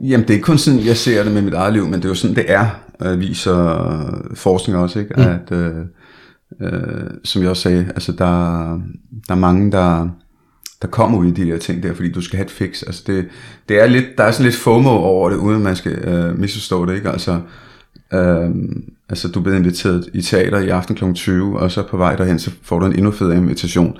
[0.00, 2.04] Jamen, det er ikke kun sådan, jeg ser det med mit eget liv, men det
[2.04, 5.14] er jo sådan, det er, øh, viser forskning også, ikke?
[5.16, 5.22] Mm.
[5.22, 5.74] At, øh,
[6.60, 8.26] øh, som jeg også sagde, altså der,
[9.28, 10.08] der er mange, der,
[10.84, 12.82] der kommer ud i de der ting der, fordi du skal have et fix.
[12.82, 13.24] Altså det,
[13.68, 16.86] det er lidt, der er sådan lidt FOMO over det, uden man skal øh, misforstå
[16.86, 17.10] det, ikke?
[17.10, 17.40] Altså,
[18.14, 18.50] øh,
[19.08, 21.12] altså du bliver inviteret i teater i aften kl.
[21.14, 23.96] 20, og så på vej derhen, så får du en endnu federe invitation.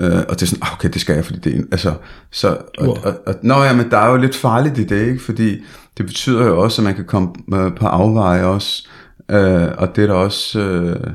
[0.00, 1.92] Øh, og det er sådan, ah, okay, det skal jeg, fordi det er, en- altså,
[2.32, 2.94] så, og, Wow.
[3.04, 5.22] og, og, nå ja, men der er jo lidt farligt i det, ikke?
[5.22, 5.56] Fordi
[5.98, 8.88] det betyder jo også, at man kan komme øh, på afveje også,
[9.30, 11.10] øh, og det er der også øh,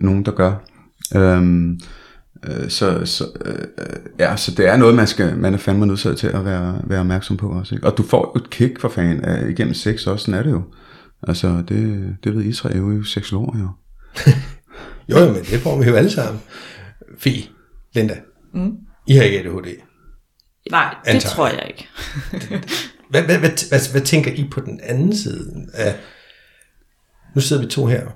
[0.00, 0.52] nogen, der gør.
[1.16, 1.78] Øhm,
[2.46, 3.66] Øh, så, så, øh,
[4.18, 7.00] ja, så det er noget, man, skal, man er fandme nødt til at være, være
[7.00, 7.74] opmærksom på også.
[7.74, 7.86] Ikke?
[7.86, 10.50] Og du får jo et kick for fan af, igennem sex også, sådan er det
[10.50, 10.62] jo.
[11.28, 13.68] Altså, det, det ved Israel jo, seksologer jo.
[15.08, 16.42] Jo, jo, men det får vi jo alle sammen.
[17.18, 17.42] Fie,
[17.94, 18.16] Linda,
[18.54, 18.76] mm.
[19.06, 19.76] I har ikke ADHD.
[20.70, 21.56] Nej, det Antager tror jeg.
[21.56, 21.88] jeg ikke.
[23.10, 25.96] Hvad, hvad, hvad, hvad, hvad tænker I på den anden side af...
[27.34, 28.06] Nu sidder vi to her,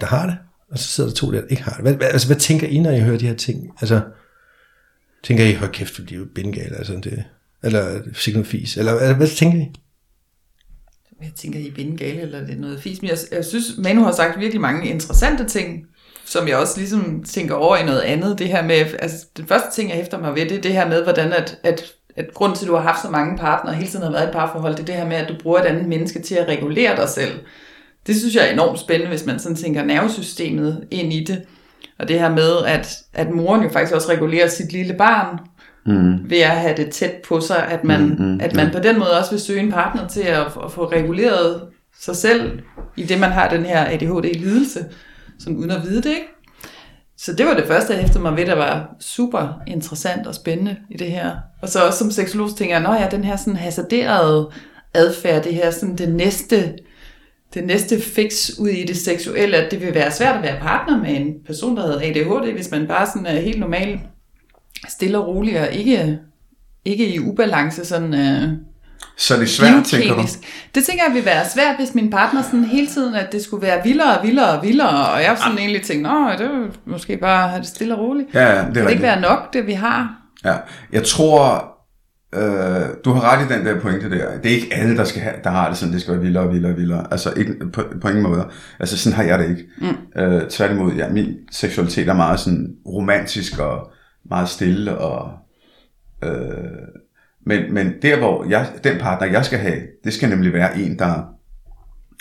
[0.00, 0.36] der har det,
[0.70, 1.82] og så sidder der to der, der ikke har det.
[1.82, 3.72] Hvad, hvad, altså, hvad tænker I, når I hører de her ting?
[3.80, 4.00] Altså,
[5.22, 7.24] tænker I, hold kæft, de er jo bindegale, altså det,
[7.62, 9.72] eller sikkert noget fis, eller hvad, hvad tænker I?
[11.22, 13.02] Jeg tænker, I er bindegale, eller det er noget fis.
[13.02, 15.86] Men jeg, jeg synes, Manu har sagt virkelig mange interessante ting,
[16.24, 18.38] som jeg også ligesom tænker over i noget andet.
[18.38, 20.88] Det her med, altså den første ting, jeg hæfter mig ved, det er det her
[20.88, 21.84] med, hvordan at, at,
[22.16, 24.24] at grund til, at du har haft så mange partnere, og hele tiden har været
[24.24, 26.34] i et parforhold, det er det her med, at du bruger et andet menneske til
[26.34, 27.40] at regulere dig selv.
[28.06, 31.42] Det synes jeg er enormt spændende, hvis man sådan tænker nervesystemet ind i det.
[31.98, 35.38] Og det her med, at, at moren jo faktisk også regulerer sit lille barn,
[35.86, 36.30] mm.
[36.30, 38.98] ved at have det tæt på sig, at man, mm, mm, at man på den
[38.98, 41.62] måde også vil søge en partner til at, at få reguleret
[42.00, 42.58] sig selv,
[42.96, 44.84] i det man har den her ADHD-lidelse,
[45.38, 46.28] sådan uden at vide det, ikke?
[47.18, 50.76] Så det var det første, jeg hæftede mig ved, der var super interessant og spændende
[50.90, 51.36] i det her.
[51.62, 54.50] Og så også som seksolog tænker jeg, at ja, den her sådan hasarderede
[54.94, 56.74] adfærd, det her sådan det næste,
[57.56, 60.98] det næste fix ud i det seksuelle, at det vil være svært at være partner
[61.02, 64.00] med en person, der hedder ADHD, hvis man bare sådan er helt normal,
[64.88, 66.18] stille og rolig og ikke,
[66.84, 68.14] ikke i ubalance sådan...
[68.14, 68.48] Øh,
[69.16, 70.22] Så er det svært, tænker du?
[70.74, 73.66] Det tænker jeg vil være svært, hvis min partner sådan hele tiden, at det skulle
[73.66, 77.16] være vildere og vildere og vildere, og jeg sådan egentlig tænkte, nå, det er måske
[77.16, 78.34] bare have det stille og roligt.
[78.34, 80.16] Ja, ja, det er Kan det ikke være nok, det vi har?
[80.44, 80.54] Ja,
[80.92, 81.75] jeg tror,
[82.34, 84.38] øh, du har ret i den der pointe der.
[84.38, 86.44] Det er ikke alle, der, skal have, der har det sådan, det skal være vildere
[86.44, 87.06] og vildere og vildere.
[87.10, 88.48] Altså ikke, på, på ingen måde.
[88.80, 89.64] Altså sådan har jeg det ikke.
[89.78, 90.22] Mm.
[90.22, 93.92] Øh, tværtimod, ja, min seksualitet er meget sådan romantisk og
[94.24, 94.98] meget stille.
[94.98, 95.38] Og,
[96.24, 96.30] øh,
[97.46, 100.98] men, men der, hvor jeg, den partner, jeg skal have, det skal nemlig være en,
[100.98, 101.22] der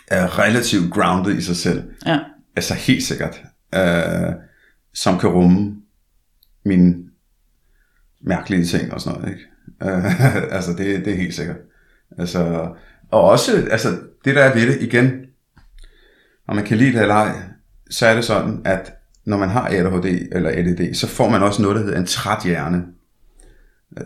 [0.08, 1.84] er relativt grounded i sig selv.
[2.06, 2.20] Ja.
[2.56, 3.42] Altså helt sikkert.
[3.76, 4.34] Øh,
[4.94, 5.76] som kan rumme
[6.66, 6.96] mine
[8.22, 9.46] mærkelige ting og sådan noget, ikke?
[9.84, 10.22] Øh,
[10.56, 11.58] altså, det, det er helt sikkert.
[12.18, 12.70] Altså,
[13.12, 13.90] og også, altså,
[14.26, 15.26] det der er ved det, igen,
[16.48, 17.36] om man kan lide det eller ej,
[17.90, 18.94] så er det sådan, at
[19.26, 22.44] når man har ADHD eller ADD, så får man også noget, der hedder en træt
[22.44, 22.84] hjerne.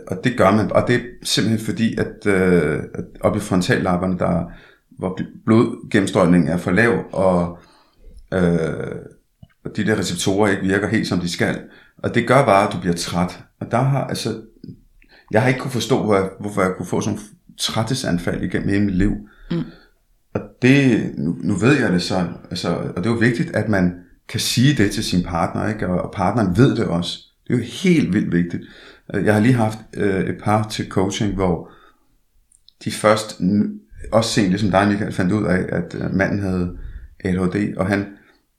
[0.07, 4.19] Og det gør man, og det er simpelthen fordi, at, øh, at oppe i frontallapperne,
[4.19, 4.51] der,
[4.97, 7.57] hvor blodgennemstrømningen er for lav, og
[8.33, 8.95] øh,
[9.65, 11.61] og de der receptorer ikke virker helt som de skal.
[11.97, 13.39] Og det gør bare, at du bliver træt.
[13.59, 14.41] Og der har, altså,
[15.31, 17.27] jeg har ikke kunne forstå, hvor jeg, hvorfor jeg kunne få sådan nogle
[17.59, 19.11] trættesanfald igennem hele mit liv.
[19.51, 19.63] Mm.
[20.33, 23.69] Og det, nu, nu ved jeg det så, altså, og det er jo vigtigt, at
[23.69, 23.93] man
[24.29, 25.87] kan sige det til sin partner, ikke?
[25.87, 27.19] Og, og partneren ved det også.
[27.47, 28.63] Det er jo helt vildt vigtigt.
[29.13, 31.71] Øh, Jeg har lige haft øh, et par til coaching, hvor
[32.85, 33.41] de først,
[34.11, 36.77] også sent ligesom dig, Michael, fandt ud af, at øh, manden havde
[37.23, 37.99] ADHD, og han,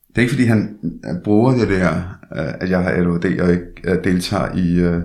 [0.09, 3.53] det er ikke fordi, han øh, bruger det der, øh, at jeg har ADHD og
[3.53, 5.03] ikke øh, deltager i, øh,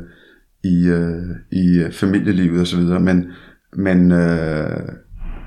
[0.65, 3.25] i, øh, i familielivet og så videre, men,
[3.73, 4.89] men, øh,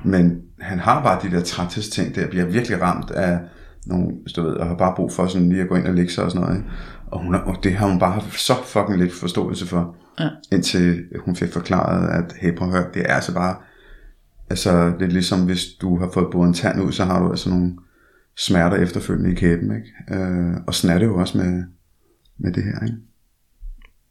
[0.05, 3.39] men han har bare de der træthedsting, der bliver virkelig ramt af
[3.87, 6.13] nogle, du ved, og har bare brug for sådan lige at gå ind og lægge
[6.13, 6.57] sig og sådan noget.
[6.57, 6.71] Ikke?
[7.07, 10.29] Og, hun, og det har hun bare haft så fucking lidt forståelse for, Ja.
[10.53, 13.57] indtil hun fik forklaret, at hey, prøv at høre, det er altså bare,
[14.51, 17.31] altså det er ligesom hvis du har fået boret en tand ud, så har du
[17.31, 17.73] altså nogle
[18.39, 20.21] smerter efterfølgende i kæben, ikke?
[20.23, 21.63] Øh, og sådan er det jo også med,
[22.39, 22.97] med det her, ikke?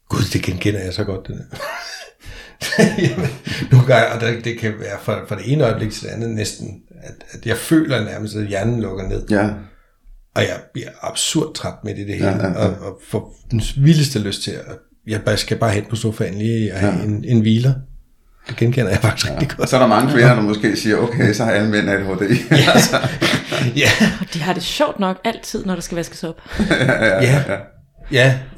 [0.10, 1.58] Gud, det genkender jeg så godt, det der.
[3.10, 3.30] Jamen,
[3.72, 6.30] nogle gange, og det, det kan være fra, fra det ene øjeblik til det andet
[6.30, 9.24] næsten, at, at jeg føler nærmest, at hjernen lukker ned.
[9.30, 9.44] Ja,
[10.36, 12.54] Og jeg bliver absurd træt med det, det hele, Ja, ja, ja.
[12.68, 14.66] Og, og får den vildeste lyst til at,
[15.08, 17.04] jeg bare skal bare hen på sofaen lige og have Ja.
[17.04, 17.74] en, en hviler.
[18.48, 19.70] Det genkender jeg faktisk rigtig og godt.
[19.70, 22.22] så er der mange kvinder, der måske siger, okay, så har alle mænd ADHD.
[22.76, 22.98] altså,
[23.76, 23.90] Ja,
[24.22, 26.42] Og de har det sjovt nok altid, når der skal vaskes op.
[26.70, 27.44] ja, ja,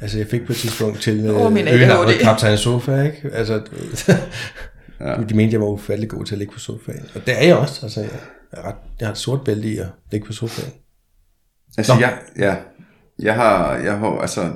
[0.00, 3.30] altså jeg fik på et tidspunkt til oh, min øgenavnet kaptajn sofa, ikke?
[3.32, 3.54] Altså,
[5.00, 5.16] ja.
[5.28, 7.04] de mente, jeg var ufattelig god til at ligge på sofaen.
[7.14, 8.10] Og det er jeg også, altså jeg,
[8.52, 10.72] er ret, jeg har et sort bælte i at ligge på sofaen.
[11.78, 12.00] Altså, Nå.
[12.00, 12.56] jeg, ja,
[13.18, 14.52] jeg har, jeg har, altså,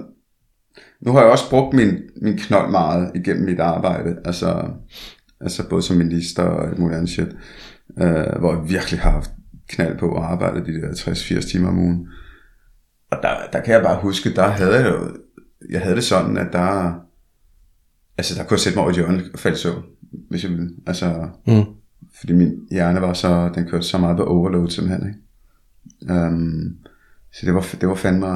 [1.01, 4.65] nu har jeg også brugt min, min knold meget igennem mit arbejde, altså,
[5.41, 7.29] altså både som minister og alt muligt andet shit,
[7.99, 9.31] øh, hvor jeg virkelig har haft
[9.69, 12.09] knald på at arbejde de der 60-80 timer om ugen.
[13.17, 15.17] Og der, der kan jeg bare huske, der havde jeg jo,
[15.71, 16.93] jeg havde det sådan, at der,
[18.19, 19.83] altså der kunne jeg sætte mig over i et hjørne og falde søvn,
[20.31, 20.71] hvis jeg ville.
[20.87, 21.65] Altså, Mm.
[22.21, 25.21] fordi min hjerne var så, den kørte så meget på overload simpelthen, ikke?
[26.27, 26.77] Um,
[27.33, 28.27] så det var, det var fandme,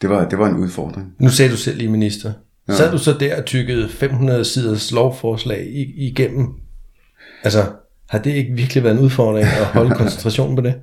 [0.00, 1.14] det var, det var en udfordring.
[1.18, 2.32] Nu sagde du selv lige minister.
[2.68, 2.74] Ja.
[2.74, 6.46] Sad du så der og tykkede 500 siders lovforslag igennem?
[7.44, 7.72] Altså,
[8.08, 10.74] har det ikke virkelig været en udfordring at holde koncentrationen på det?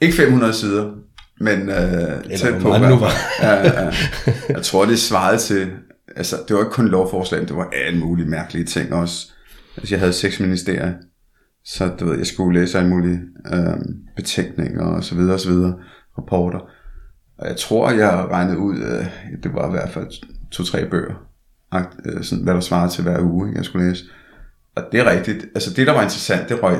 [0.00, 0.92] Ikke 500 sider,
[1.40, 2.68] men øh, tæt på.
[2.68, 3.12] nu var.
[3.42, 3.92] ja, ja.
[4.48, 5.70] Jeg tror, det svarede til,
[6.16, 9.32] altså det var ikke kun lovforslag, det var alle mulige mærkelige ting også.
[9.76, 10.92] Altså jeg havde seks ministerier,
[11.64, 13.20] så du ved, jeg skulle læse alle mulige
[13.52, 13.76] øh,
[14.16, 15.74] betænkninger og så videre og så videre,
[16.18, 16.58] rapporter.
[17.38, 19.06] Og jeg tror, jeg regnede ud, øh,
[19.42, 20.06] det var i hvert fald
[20.50, 21.14] to-tre bøger,
[21.74, 24.04] øh, sådan, hvad der svarede til hver uge, jeg skulle læse.
[24.76, 25.46] Og det er rigtigt.
[25.54, 26.78] Altså det, der var interessant, det røg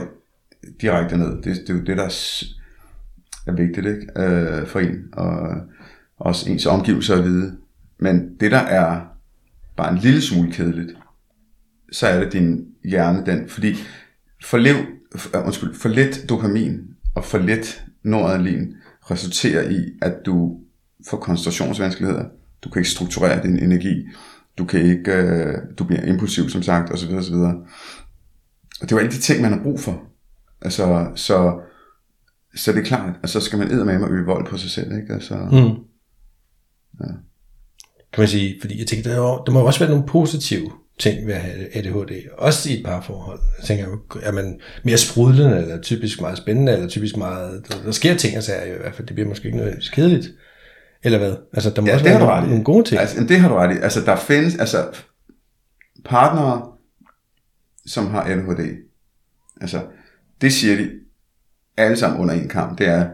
[0.81, 1.43] direkte ned.
[1.43, 2.09] Det, det er jo det, der
[3.49, 4.07] er, vigtigt ikke?
[4.17, 5.57] Øh, for en, og
[6.19, 7.57] også ens omgivelser at vide.
[7.99, 9.01] Men det, der er
[9.77, 10.97] bare en lille smule kedeligt,
[11.93, 13.49] så er det din hjerne, den.
[13.49, 13.75] Fordi
[14.45, 14.77] for, lev,
[15.17, 16.81] for, øh, undskyld, for let dopamin
[17.15, 18.75] og for let noradrenalin
[19.11, 20.61] resulterer i, at du
[21.11, 22.25] får koncentrationsvanskeligheder.
[22.65, 24.07] Du kan ikke strukturere din energi.
[24.59, 27.15] Du kan ikke, øh, du bliver impulsiv, som sagt, osv.
[27.15, 27.35] osv.
[27.35, 30.03] Og det var jo af de ting, man har brug for.
[30.63, 31.61] Altså, så,
[32.59, 34.97] så det er klart, at så skal man med og øve vold på sig selv,
[34.97, 35.15] ikke?
[35.15, 35.57] Altså, mm.
[37.01, 37.13] ja.
[38.13, 41.35] Kan man sige, fordi jeg tænker, der, der må også være nogle positive ting ved
[41.35, 43.41] at have ADHD, også i et par forhold.
[43.59, 43.87] Jeg tænker,
[44.23, 48.37] er man mere sprudlende, eller typisk meget spændende, eller typisk meget, der, der sker ting
[48.37, 50.29] og sager i hvert fald, det bliver måske ikke nødvendigvis kedeligt.
[51.03, 51.37] Eller hvad?
[51.53, 53.01] Altså, der må ja, også være nogle, nogle gode ting.
[53.01, 53.79] Altså, det har du ret i.
[53.83, 54.89] Altså, der findes, altså,
[56.05, 56.73] partnere,
[57.87, 58.77] som har ADHD,
[59.61, 59.81] altså,
[60.41, 60.91] det siger de
[61.79, 63.07] alle sammen under en kamp, det er,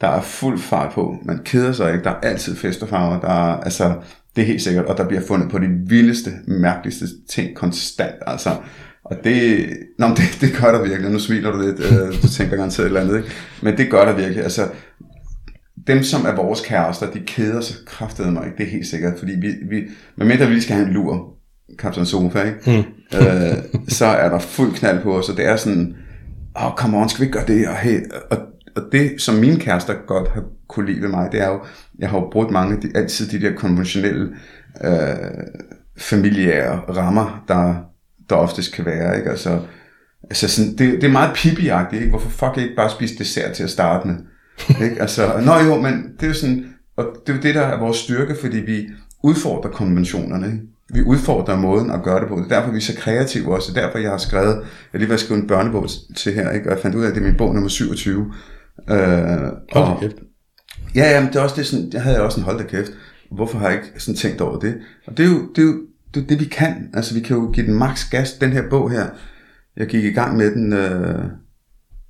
[0.00, 3.20] der er fuld fart på, man keder sig ikke, der er altid fest og farver,
[3.20, 3.94] der er, altså,
[4.36, 8.50] det er helt sikkert, og der bliver fundet på de vildeste, mærkeligste ting konstant, altså,
[9.04, 9.66] og det,
[9.98, 12.88] nå, det, det gør der virkelig, nu smiler du lidt, øh, du tænker garanteret et
[12.88, 13.30] eller andet, ikke?
[13.62, 14.68] men det gør der virkelig, altså,
[15.86, 19.18] dem, som er vores kærester, de keder sig kraftedeme mig ikke, det er helt sikkert,
[19.18, 19.82] fordi vi, vi
[20.16, 21.36] medmindre vi skal have en lur,
[21.78, 22.58] Captain Sofa, ikke?
[23.12, 23.18] Mm.
[23.18, 23.56] øh,
[23.88, 25.96] så er der fuld knald på os, og det er sådan,
[26.56, 27.68] åh, oh, come on, skal vi ikke gøre det?
[27.68, 28.38] Og, hey, og,
[28.76, 31.60] og det, som mine kærester godt har kunne lide ved mig, det er jo,
[31.98, 34.36] jeg har jo brugt mange af de, altid de der konventionelle
[34.84, 35.16] øh,
[35.98, 37.74] familiære rammer, der,
[38.30, 39.30] der oftest kan være, ikke?
[39.30, 39.60] Altså,
[40.22, 42.10] altså sådan, det, det er meget pipi ikke?
[42.10, 44.16] Hvorfor fuck ikke bare spise dessert til at starte med?
[44.88, 45.00] ikke?
[45.00, 47.78] Altså, nå jo, men det er jo sådan, og det er jo det, der er
[47.78, 48.88] vores styrke, fordi vi
[49.22, 50.58] udfordrer konventionerne, ikke?
[50.92, 52.36] Vi udfordrer måden at gøre det på.
[52.36, 53.72] Det er derfor, vi er så kreative også.
[53.72, 56.50] Det er derfor, jeg har skrevet, jeg har lige været skrevet en børnebog til her,
[56.50, 56.68] ikke?
[56.68, 58.32] og jeg fandt ud af, at det er min bog nummer 27.
[58.90, 58.96] Øh,
[59.72, 60.16] og, kæft.
[60.94, 62.90] Ja, ja, men det er også det, sådan, jeg havde også en hold da kæft.
[63.30, 64.74] Hvorfor har jeg ikke sådan tænkt over det?
[65.06, 65.80] Og det er jo det, er jo,
[66.14, 66.90] det, er det vi kan.
[66.94, 68.32] Altså, vi kan jo give den max gas.
[68.32, 69.06] Den her bog her,
[69.76, 71.24] jeg gik i gang med den, øh,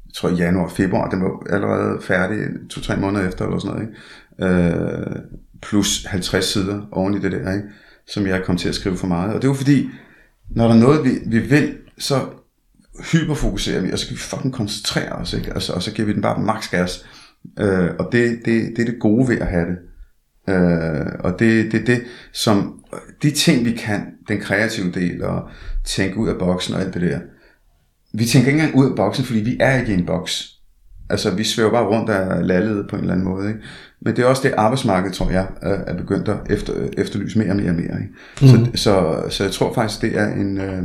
[0.06, 2.38] jeg tror januar, februar, den var allerede færdig
[2.70, 3.96] to-tre måneder efter, eller sådan noget, ikke?
[4.44, 5.16] Øh,
[5.62, 7.68] plus 50 sider oven i det der, ikke?
[8.06, 9.34] Som jeg kom til at skrive for meget.
[9.34, 9.88] Og det var fordi,
[10.50, 12.26] når der er noget, vi, vi vil, så
[13.12, 15.52] hyperfokuserer vi, og så kan vi fucking koncentrere os, ikke?
[15.52, 17.06] Altså, og så giver vi den bare maks gas.
[17.58, 19.78] Øh, og det, det, det er det gode ved at have det.
[20.54, 22.84] Øh, og det det, det, som
[23.22, 25.48] de ting, vi kan, den kreative del, og
[25.84, 27.20] tænke ud af boksen og alt det der,
[28.14, 30.59] vi tænker ikke engang ud af boksen, fordi vi er ikke i en boks.
[31.10, 33.48] Altså, vi svæver bare rundt af lallet på en eller anden måde.
[33.48, 33.60] Ikke?
[34.02, 37.56] Men det er også det arbejdsmarked, tror jeg, er begyndt at efter, efterlyse mere og
[37.56, 38.00] mere og mere.
[38.00, 38.56] Ikke?
[38.66, 38.76] Mm.
[38.76, 40.60] Så, så, så jeg tror faktisk, det er en...
[40.60, 40.82] Øh,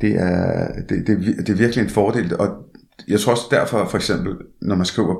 [0.00, 2.48] det er, det, det, det er virkelig en fordel, og
[3.08, 5.14] jeg tror også derfor, for eksempel, når man skriver,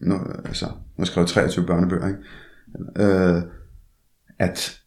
[0.00, 2.18] når, altså, når man skriver 23 børnebøger, ikke?
[2.96, 3.42] Øh,
[4.38, 4.80] at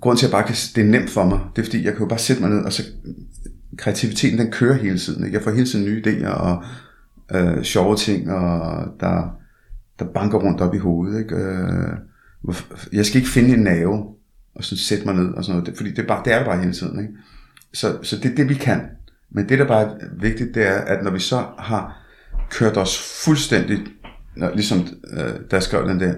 [0.00, 1.92] grunden til, at jeg bare kan, det er nemt for mig, det er fordi, jeg
[1.92, 2.82] kan jo bare sætte mig ned, og så
[3.78, 5.24] kreativiteten, den kører hele tiden.
[5.24, 5.36] Ikke?
[5.36, 6.64] Jeg får hele tiden nye idéer, og
[7.34, 9.36] øh, sjove ting, og der,
[9.98, 11.18] der banker rundt op i hovedet.
[11.18, 11.36] Ikke?
[11.36, 11.96] Øh,
[12.92, 14.14] jeg skal ikke finde en nerve,
[14.54, 16.58] og så sætte mig ned, og sådan noget, fordi det er, bare, det er bare
[16.58, 17.00] hele tiden.
[17.00, 17.12] Ikke?
[17.72, 18.80] Så, så det er det, vi kan.
[19.30, 22.02] Men det, der bare er vigtigt, det er, at når vi så har
[22.50, 23.78] kørt os fuldstændig,
[24.36, 26.14] når, ligesom øh, der skrev den der,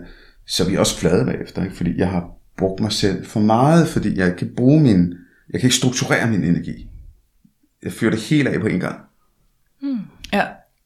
[0.47, 1.77] så er vi også flade bagefter, ikke?
[1.77, 5.15] fordi jeg har brugt mig selv for meget, fordi jeg kan bruge min,
[5.51, 6.91] jeg kan ikke strukturere min energi.
[7.83, 9.01] Jeg fyrer det hele af på en gang.
[9.83, 9.99] Mm.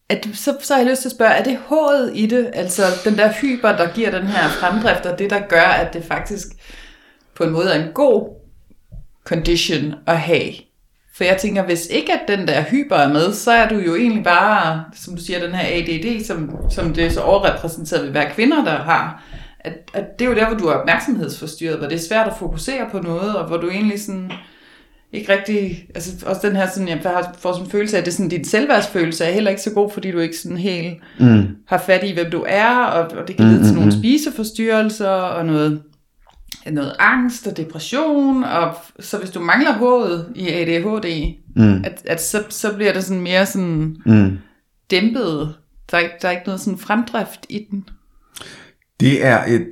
[0.09, 2.83] At, så, så har jeg lyst til at spørge, er det håret i det, altså
[3.05, 6.47] den der hyper, der giver den her fremdrift, og det der gør, at det faktisk
[7.35, 8.29] på en måde er en god
[9.25, 10.53] condition at have?
[11.15, 13.95] For jeg tænker, hvis ikke at den der hyper er med, så er du jo
[13.95, 18.11] egentlig bare, som du siger, den her ADD, som, som det er så overrepræsenteret ved
[18.11, 19.25] hver kvinder, der har.
[19.61, 22.37] At, at det er jo der, hvor du er opmærksomhedsforstyrret, hvor det er svært at
[22.39, 24.33] fokusere på noget, og hvor du egentlig sådan
[25.13, 28.07] ikke rigtig, altså også den her sådan, jeg har- får sådan en følelse af, at
[28.07, 30.97] det er sådan, din selvværdsfølelse er heller ikke så god, fordi du ikke sådan helt
[31.21, 31.43] Mm.
[31.67, 35.47] har fat i, hvem du er, og, og det kan lede til nogle spiseforstyrrelser, og
[35.47, 35.83] noget,
[36.71, 41.85] noget angst og depression, og så hvis du mangler håret i ADHD, Mm.
[41.85, 44.39] at, at så, så bliver det sådan mere sådan Mm.
[44.91, 45.55] dæmpet.
[45.91, 47.85] Der er, der er ikke noget sådan fremdrift i den.
[49.01, 49.69] Det er et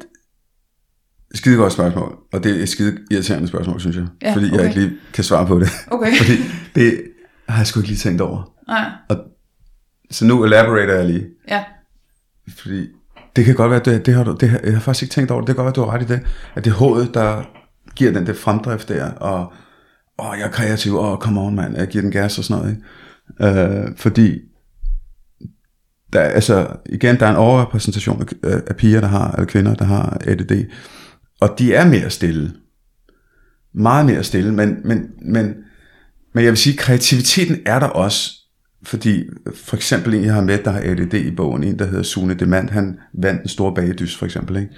[1.37, 4.07] skide godt spørgsmål, og det er et skide irriterende spørgsmål, synes jeg.
[4.23, 4.69] Ja, fordi jeg okay.
[4.69, 5.69] ikke lige kan svare på det.
[5.91, 6.17] Okay.
[6.21, 6.33] fordi
[6.75, 7.03] det
[7.49, 8.53] har jeg sgu ikke lige tænkt over.
[8.69, 8.91] Nej,
[10.11, 11.27] Så nu elaborater jeg lige.
[11.49, 11.65] ja.
[12.59, 12.87] Fordi
[13.37, 15.31] det kan godt være, det, det har du, det, har- jeg har faktisk ikke tænkt
[15.31, 15.47] over det.
[15.49, 16.21] Det kan godt være, du har ret i det.
[16.55, 17.43] At det er hovedet, der
[17.97, 19.53] giver den der fremdrift der, og
[20.19, 22.77] åh, jeg er kreativ, åh, come on, mand, jeg giver den gas og sådan noget.
[22.77, 23.61] Ikke?
[23.87, 24.39] Øh, fordi
[26.13, 29.75] der, er- altså, igen, der er en overrepræsentation af, af piger, der har, eller kvinder,
[29.75, 30.65] der har ADD,
[31.41, 32.53] og de er mere stille.
[33.73, 35.55] Meget mere stille, men, men, men,
[36.35, 38.33] men jeg vil sige, kreativiteten er der også,
[38.83, 39.25] fordi
[39.55, 42.35] for eksempel en, jeg har med, der har ADD i bogen, en, der hedder Sune
[42.35, 44.75] Demand, han vandt den store bagedys, for eksempel, ikke?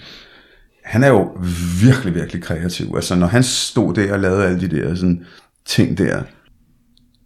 [0.84, 1.38] Han er jo
[1.82, 2.92] virkelig, virkelig kreativ.
[2.94, 5.24] Altså, når han stod der og lavede alle de der sådan,
[5.66, 6.22] ting der,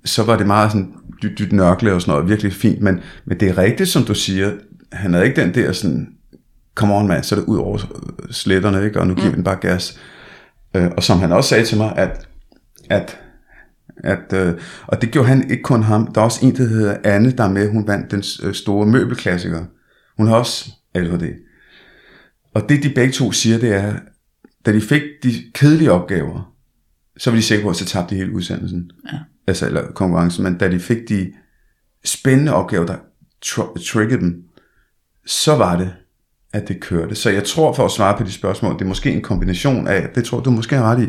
[0.04, 3.40] så var det meget sådan dyt, dyt nørkle og sådan noget, virkelig fint, men, men
[3.40, 4.52] det er rigtigt, som du siger,
[4.92, 6.08] han havde ikke den der sådan,
[6.74, 7.78] come on mand, så er det ud over
[8.30, 9.00] sletterne, ikke?
[9.00, 10.00] og nu giver vi den bare gas.
[10.76, 12.28] Øh, og som han også sagde til mig, at,
[12.90, 13.18] at,
[13.96, 14.54] at øh,
[14.86, 17.44] og det gjorde han ikke kun ham, der er også en, der hedder Anne, der
[17.44, 19.64] er med, hun vandt den øh, store møbelklassiker.
[20.16, 21.24] Hun har også ADHD.
[22.54, 23.94] Og det de begge to siger, det er,
[24.66, 26.54] da de fik de kedelige opgaver,
[27.16, 28.90] så var de sikre på, at så tabte de hele udsendelsen.
[29.12, 29.18] Ja.
[29.46, 31.32] Altså, eller konkurrencen, men da de fik de
[32.04, 32.96] spændende opgaver, der
[33.46, 34.42] tr- triggede dem,
[35.26, 35.92] så var det,
[36.52, 37.14] at det kørte.
[37.14, 40.08] Så jeg tror, for at svare på de spørgsmål, det er måske en kombination af,
[40.14, 41.06] det tror du måske er ret i,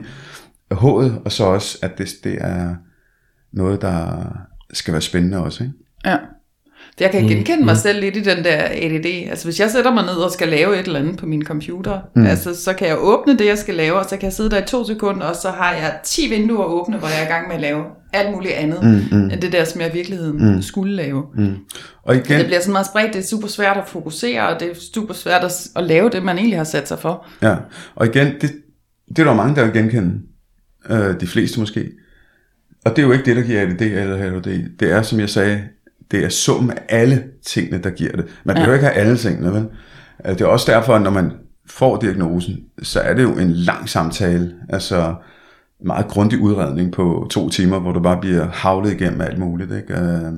[0.74, 2.76] H'et, og så også, at det, det er
[3.54, 4.28] noget, der
[4.74, 5.64] skal være spændende også.
[5.64, 5.76] Ikke?
[6.06, 6.18] Ja.
[6.98, 9.30] For jeg kan genkende mig selv lidt i den der ADD.
[9.30, 12.00] Altså hvis jeg sætter mig ned og skal lave et eller andet på min computer,
[12.16, 12.26] mm.
[12.26, 14.64] altså så kan jeg åbne det, jeg skal lave, og så kan jeg sidde der
[14.64, 17.48] i to sekunder, og så har jeg 10 vinduer åbne, hvor jeg er i gang
[17.48, 17.84] med at lave
[18.14, 19.30] alt muligt andet, mm, mm.
[19.32, 20.62] end det der, som jeg i virkeligheden mm.
[20.62, 21.24] skulle lave.
[21.38, 21.56] Mm.
[22.04, 24.72] Og igen, Det bliver sådan meget spredt, det er super svært at fokusere, og det
[24.72, 27.26] er super svært at, at lave det, man egentlig har sat sig for.
[27.42, 27.56] Ja,
[27.96, 28.52] og igen, det,
[29.10, 30.20] det er der mange, der vil genkende.
[30.90, 31.90] Øh, de fleste måske.
[32.86, 34.70] Og det er jo ikke det, der giver ADD eller ADHD.
[34.80, 35.64] Det er, som jeg sagde,
[36.12, 38.26] det er summen af alle tingene, der giver det.
[38.44, 39.66] Man behøver ikke have alle tingene, vel?
[40.26, 41.32] Øh, Det er også derfor, at når man
[41.68, 44.54] får diagnosen, så er det jo en lang samtale.
[44.70, 45.16] Altså
[45.84, 49.72] meget grundig udredning på to timer, hvor du bare bliver havlet igennem alt muligt.
[49.72, 49.94] Ikke?
[49.94, 50.34] Øh,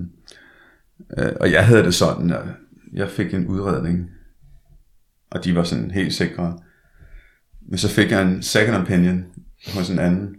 [1.18, 2.42] øh, og jeg havde det sådan, at
[2.94, 4.10] jeg fik en udredning,
[5.32, 6.58] og de var sådan helt sikre.
[7.70, 9.26] Men så fik jeg en second opinion
[9.74, 10.36] hos en anden,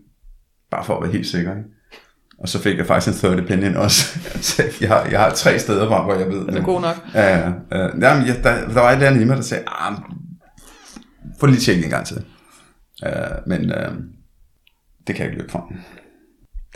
[0.71, 1.57] bare for at være helt sikker.
[1.57, 1.69] Ikke?
[2.39, 4.19] Og så fik jeg faktisk en third opinion også.
[4.41, 6.47] Så jeg, har, jeg har tre steder fra, hvor jeg ved.
[6.47, 6.97] Det er god nok.
[7.15, 7.53] Ja, ja.
[7.73, 8.09] ja.
[8.09, 9.97] Jamen, jeg, der, der var et eller andet i mig, der sagde, ah,
[11.41, 12.25] få lige tjekket en gang til.
[13.07, 13.97] Uh, men uh,
[15.07, 15.73] det kan jeg ikke løbe fra.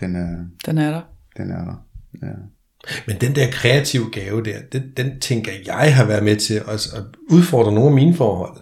[0.00, 1.02] Den, uh, Den er der.
[1.36, 1.86] den er der.
[2.22, 2.32] Ja.
[3.06, 6.68] Men den der kreative gave der, den, den tænker jeg har været med til at,
[6.68, 8.56] at udfordre nogle af mine forhold.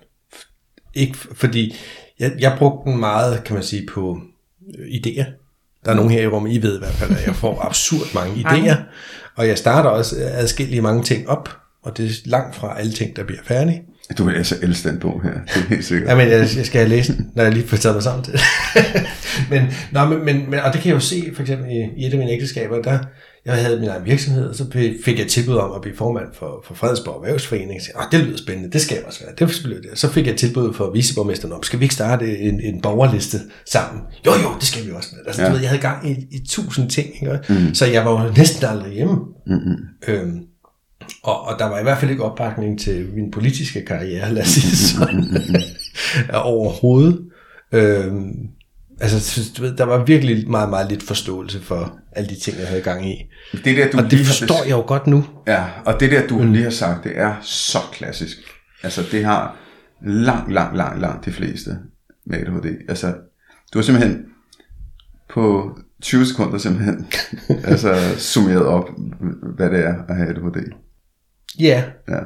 [0.94, 1.74] Ikke fordi,
[2.18, 4.20] jeg, jeg brugte den meget, kan man sige, på
[4.78, 5.24] øh, idéer.
[5.84, 8.14] Der er nogen her i rummet, I ved i hvert fald, at jeg får absurd
[8.14, 8.76] mange idéer.
[9.36, 11.48] Og jeg starter også adskillige mange ting op,
[11.82, 13.82] og det er langt fra alle ting, der bliver færdige.
[14.18, 16.10] Du vil altså elske den bog her, det er helt sikkert.
[16.10, 18.40] Jamen, jeg, jeg skal læse den, når jeg lige får taget mig sammen til det.
[19.50, 22.06] men, nå, men, men, men, og det kan jeg jo se, for eksempel i, i
[22.06, 22.98] et af mine ægteskaber, der
[23.48, 24.64] jeg havde min egen virksomhed, og så
[25.04, 27.82] fik jeg tilbud om at blive formand for, for Fredensborg Erhvervsforening.
[27.82, 29.34] Så, det lyder spændende, det skal jeg også være.
[29.38, 29.98] Det selvfølgelig det.
[29.98, 34.02] Så fik jeg tilbud for viceborgmesteren om, skal vi ikke starte en, en borgerliste sammen?
[34.26, 35.08] Jo, jo, det skal vi også.
[35.26, 35.46] Altså, ja.
[35.46, 35.52] Ja.
[35.52, 37.38] du ved, jeg havde gang i, i tusind ting, ikke?
[37.48, 37.74] Mm.
[37.74, 39.14] så jeg var jo næsten aldrig hjemme.
[39.46, 39.76] Mm-hmm.
[40.08, 40.40] Øhm,
[41.22, 44.48] og, og der var i hvert fald ikke opbakning til min politiske karriere, lad os
[44.48, 45.24] sige sådan,
[46.34, 47.30] overhovedet.
[47.72, 48.32] Øhm,
[49.00, 52.68] altså, du ved, der var virkelig meget, meget lidt forståelse for alle de ting, jeg
[52.68, 53.30] havde gang i.
[53.52, 55.24] Det der, du Og det forstår jeg jo godt nu.
[55.46, 56.52] Ja, og det der, du mm.
[56.52, 58.36] lige har sagt, det er så klassisk.
[58.82, 59.56] Altså, det har
[60.06, 61.78] langt, langt, langt, langt de fleste
[62.26, 62.66] med ADHD.
[62.88, 63.14] Altså,
[63.72, 64.24] du har simpelthen
[65.30, 67.06] på 20 sekunder simpelthen
[67.64, 68.88] altså, summeret op,
[69.56, 70.72] hvad det er at have ADHD.
[71.60, 72.18] Ja, Ja.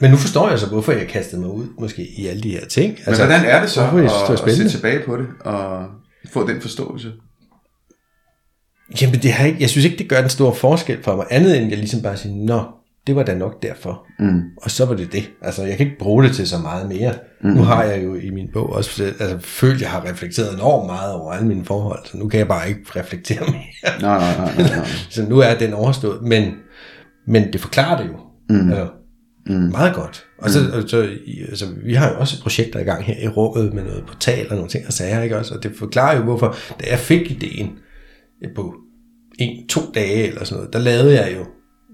[0.00, 2.66] men nu forstår jeg så, hvorfor jeg kastede mig ud måske i alle de her
[2.66, 2.90] ting.
[2.92, 5.26] Men altså, hvordan er det så hvorfor synes, det at, at se tilbage på det
[5.40, 5.86] og
[6.32, 7.12] få den forståelse?
[9.02, 11.56] Jamen, det har ikke, jeg synes ikke, det gør en stor forskel for mig, andet
[11.60, 12.64] end jeg ligesom bare siger, nå,
[13.06, 14.06] det var da nok derfor.
[14.18, 14.40] Mm.
[14.62, 15.30] Og så var det det.
[15.42, 17.14] Altså, jeg kan ikke bruge det til så meget mere.
[17.42, 17.50] Mm.
[17.50, 20.86] Nu har jeg jo i min bog også altså, følt, at jeg har reflekteret enormt
[20.86, 24.00] meget over alle mine forhold, så nu kan jeg bare ikke reflektere mere.
[24.00, 24.86] Nej, nej, nej, nej, nej.
[25.10, 26.22] så nu er den overstået.
[26.22, 26.52] Men,
[27.26, 28.16] men det forklarer det jo.
[28.50, 28.68] Mm.
[28.68, 28.88] Altså,
[29.46, 29.54] mm.
[29.54, 30.24] Meget godt.
[30.38, 30.88] Og så, mm.
[30.88, 31.08] så
[31.48, 34.54] altså, vi har jo også projekter i gang her i rummet med noget portal og
[34.56, 35.54] nogle ting og sager, ikke også?
[35.54, 37.70] Og det forklarer jo, hvorfor, da jeg fik ideen
[38.56, 38.74] på
[39.38, 41.44] en, to dage eller sådan noget, der lavede jeg jo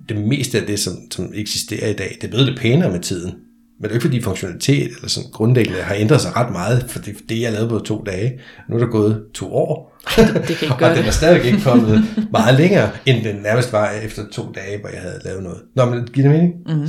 [0.09, 2.17] det meste af det, som, som eksisterer i dag.
[2.21, 3.35] Det er blevet lidt pænere med tiden.
[3.81, 6.99] Men det er ikke fordi funktionalitet eller sådan grundlæggende har ændret sig ret meget, for
[6.99, 8.41] det, det jeg lavede på to dage.
[8.69, 11.61] Nu er der gået to år, det, det kan ikke og den er stadig ikke
[11.61, 15.59] kommet meget længere, end den nærmest var efter to dage, hvor jeg havde lavet noget.
[15.77, 16.55] Nå, men giver det mening?
[16.67, 16.89] Mm-hmm.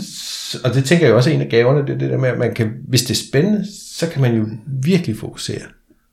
[0.64, 2.53] og det tænker jeg også er en af gaverne, det, det der med, at man
[2.53, 4.45] kan, hvis det er spændende, så kan man jo
[4.84, 5.62] virkelig fokusere.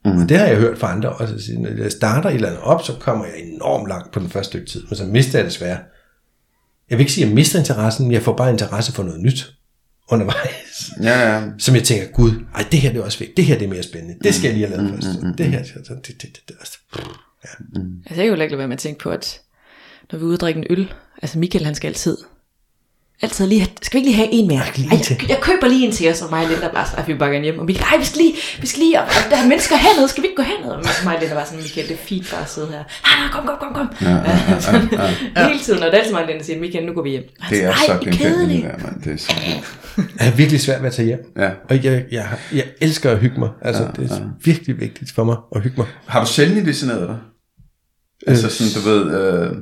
[0.04, 0.22] Mm.
[0.22, 1.34] Og det har jeg hørt fra andre også.
[1.34, 4.28] At når jeg starter et eller andet op, så kommer jeg enormt langt på den
[4.28, 5.78] første stykke tid, men så mister jeg desværre.
[6.90, 9.20] Jeg vil ikke sige, at jeg mister interessen, men jeg får bare interesse for noget
[9.20, 9.57] nyt
[10.08, 10.90] undervejs.
[11.02, 11.42] Ja, ja.
[11.58, 13.36] Som jeg tænker, gud, ej, det her det er også fedt.
[13.36, 14.16] Det her det er mere spændende.
[14.24, 15.20] Det skal jeg lige have lavet først.
[15.20, 16.56] Mm, mm, mm, det her, det, det, det, det, det,
[17.44, 17.48] ja.
[17.58, 18.02] mm.
[18.06, 19.40] Altså, jeg kan jo ikke lade være med at tænke på, at
[20.12, 20.92] når vi er ude og drikke en øl,
[21.22, 22.16] altså Michael han skal altid
[23.22, 24.58] altid lige have, skal vi ikke lige have en mere?
[24.58, 27.14] Ej, jeg, jeg, køber lige en til os, og mig og Linda bare sådan, vi
[27.14, 27.58] bare gerne hjem.
[27.58, 30.08] Og Michael, ej, vi skal lige, vi skal lige, og, og der er mennesker hernede,
[30.08, 30.76] skal vi ikke gå hernede?
[30.76, 32.82] Og mig og Linda var sådan, Michael, det er fint bare at sidde her.
[33.06, 33.88] Nej, nej, kom, kom, kom, kom.
[34.08, 34.56] Ja, ja, ja,
[35.02, 35.48] ja, ja.
[35.48, 37.24] Hele tiden, og det er altid mig og Linda siger, Michael, nu går vi hjem.
[37.50, 38.66] Det er så kedeligt.
[39.04, 39.32] Det er så
[39.98, 41.32] det er virkelig svært ved at tage hjem.
[41.36, 41.50] Ja.
[41.68, 43.50] Og jeg, jeg, jeg elsker at hygge mig.
[43.62, 44.20] Altså, ja, det er ja.
[44.44, 45.86] virkelig vigtigt for mig at hygge mig.
[46.06, 47.16] Har du selv medicineret dig?
[48.26, 49.56] Altså øh, sådan, du ved, øh,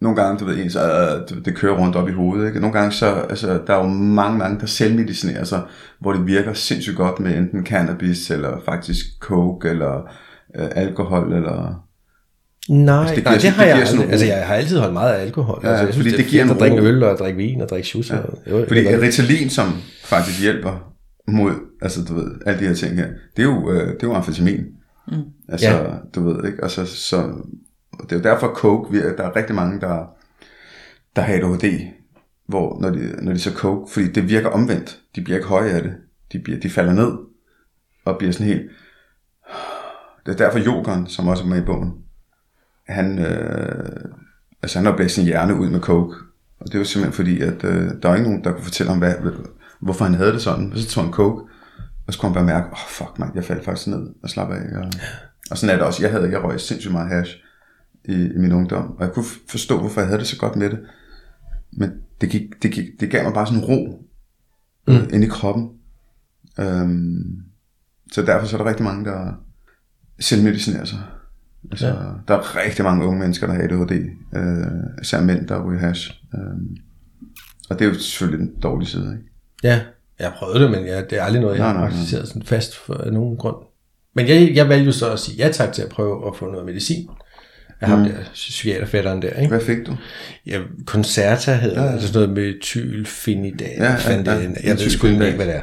[0.00, 2.46] nogle gange, du ved, ens, øh, det kører rundt op i hovedet.
[2.46, 2.60] Ikke?
[2.60, 5.62] Nogle gange, så, altså, der er jo mange, mange, der selvmedicinerer sig,
[6.00, 10.10] hvor det virker sindssygt godt med enten cannabis, eller faktisk coke, eller
[10.58, 11.84] øh, alkohol, eller...
[12.68, 14.10] Nej, altså, det, giver, nej, det har det jeg aldrig.
[14.10, 15.60] Altså, jeg har altid holdt meget af alkohol.
[15.62, 17.60] Ja, altså, jeg synes, fordi det, det giver en at drikke øl og drikke vin
[17.60, 18.10] og drikke shoes.
[18.10, 18.16] Ja.
[18.50, 19.66] Jo, fordi Ritalin, som
[20.04, 20.94] faktisk hjælper
[21.28, 24.06] mod, altså du ved, alle de her ting her, det er jo, øh, det er
[24.06, 24.60] jo amfetamin.
[25.08, 25.14] Mm.
[25.48, 25.84] Altså, ja.
[26.14, 26.58] du ved, ikke?
[26.62, 27.24] Altså, så
[27.98, 30.06] og det er jo derfor coke, der er rigtig mange, der,
[31.16, 31.86] der har ADHD,
[32.46, 34.98] hvor når de, når de så coke, fordi det virker omvendt.
[35.16, 35.94] De bliver ikke høje af det.
[36.32, 37.12] De, bliver, de falder ned
[38.04, 38.70] og bliver sådan helt...
[40.26, 41.94] Det er derfor yogeren, som også er med i bogen,
[42.88, 44.10] han, øh,
[44.62, 46.16] altså han har blæst sin hjerne ud med coke.
[46.60, 48.90] Og det er jo simpelthen fordi, at øh, der er ikke nogen, der kunne fortælle
[48.90, 49.14] ham, hvad,
[49.80, 50.72] hvorfor han havde det sådan.
[50.72, 51.42] Og så tog han coke,
[52.06, 54.30] og så kunne han bare mærke, åh oh, fuck man, jeg faldt faktisk ned og
[54.30, 54.78] slapper af.
[54.78, 54.92] Og,
[55.50, 56.02] og sådan er det også.
[56.02, 57.36] Jeg havde, jeg røg sindssygt meget hash
[58.08, 58.96] i, i min ungdom.
[58.96, 60.78] Og jeg kunne forstå, hvorfor jeg havde det så godt med det.
[61.72, 61.90] Men
[62.20, 64.04] det, gik, det, gik, det gav mig bare sådan ro
[64.88, 64.94] mm.
[64.94, 65.70] øh, ind i kroppen.
[66.60, 67.42] Øhm,
[68.12, 69.32] så derfor så er der rigtig mange, der
[70.20, 70.98] selvmedicinerer sig.
[71.70, 71.94] Altså, ja.
[72.28, 73.92] Der er rigtig mange unge mennesker, der har ADHD.
[74.36, 76.10] Øh, især mænd, der ryger hash.
[76.34, 76.40] Øh,
[77.70, 79.12] og det er jo selvfølgelig den dårlige side.
[79.12, 79.30] Ikke?
[79.62, 79.80] Ja,
[80.18, 82.76] jeg prøvet det, men jeg, det er aldrig noget, jeg nej, har praktiseret sådan fast
[82.76, 83.56] for nogen grund.
[84.14, 86.66] Men jeg, jeg valgte så at sige ja tak til at prøve at få noget
[86.66, 87.08] medicin
[87.80, 88.04] af ham mm.
[88.04, 89.30] der, psykiaterfætteren der.
[89.30, 89.48] Ikke?
[89.48, 89.96] Hvad fik du?
[90.46, 91.92] Ja, Concerta hedder ja, ja.
[91.92, 93.78] altså sådan noget med tylfinidat.
[93.78, 94.48] Ja, ja, ja, ja.
[94.64, 95.62] Jeg ved sgu ikke, hvad det er.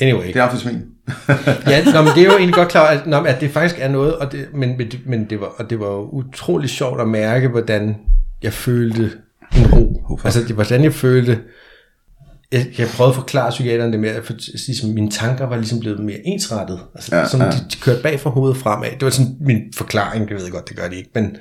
[0.00, 0.26] Anyway.
[0.26, 0.82] Det er amfetamin.
[1.66, 3.88] ja, nå, men det er jo egentlig godt klar, at, nå, at det faktisk er
[3.88, 7.08] noget, og det, men, men, men det, var, og det var jo utrolig sjovt at
[7.08, 7.96] mærke, hvordan
[8.42, 9.10] jeg følte
[9.56, 10.02] en ro.
[10.06, 10.26] Hvorfor?
[10.26, 11.38] Altså, det, hvordan jeg følte,
[12.52, 14.32] jeg, jeg prøvede at forklare psykiateren det med, at
[14.66, 16.80] ligesom, mine tanker var ligesom blevet mere ensrettet.
[16.94, 17.46] Altså, ja, som ja.
[17.46, 18.90] De, de kørte bag fra hovedet fremad.
[18.90, 21.36] Det var sådan min forklaring, det ved jeg godt, det gør de ikke, men,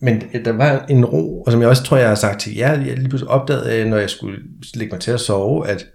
[0.00, 2.72] men der var en ro, og som jeg også tror, jeg har sagt til jer,
[2.72, 4.38] jeg lige pludselig opdagede, når jeg skulle
[4.74, 5.86] lægge mig til at sove, at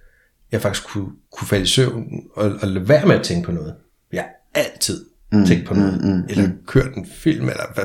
[0.52, 2.04] jeg faktisk kunne, kunne falde i søvn
[2.36, 3.74] og, og lade være med at tænke på noget.
[4.14, 6.58] Jeg har altid mm, tænkt på noget, mm, mm, eller mm.
[6.68, 7.84] kørt en film, eller hvad,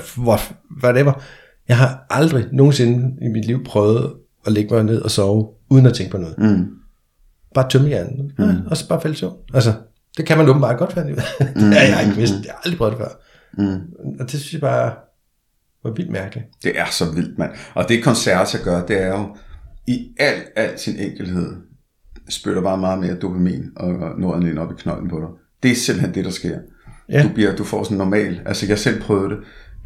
[0.84, 1.22] whatever.
[1.68, 4.12] Jeg har aldrig nogensinde i mit liv prøvet
[4.46, 6.38] at lægge mig ned og sove, uden at tænke på noget.
[6.38, 6.68] Mm.
[7.54, 8.44] Bare tømme hjernen, mm.
[8.44, 9.36] ja, og så bare falde søvn.
[9.54, 9.72] Altså,
[10.16, 11.24] det kan man åbenbart godt finde det
[11.74, 13.08] har jeg ikke vidst, jeg har aldrig prøvet det før.
[13.58, 13.80] Mm.
[14.20, 14.92] Og det synes jeg bare
[15.84, 16.46] var vildt mærkeligt.
[16.62, 17.50] Det er så vildt, mand.
[17.74, 19.36] Og det koncert, jeg gør, det er jo
[19.86, 21.52] i al, al sin enkelhed,
[22.28, 25.28] spytter bare meget mere dopamin og noradrenalin op i knolden på dig.
[25.62, 26.58] Det er simpelthen det, der sker.
[27.08, 27.22] Ja.
[27.22, 29.38] Du, bliver, du får sådan normal, altså jeg selv prøvede det,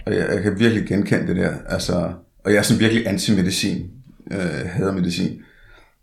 [0.07, 2.12] og jeg, jeg kan virkelig genkende det der, altså,
[2.45, 3.91] og jeg er sådan virkelig anti-medicin,
[4.31, 5.41] øh, hader medicin.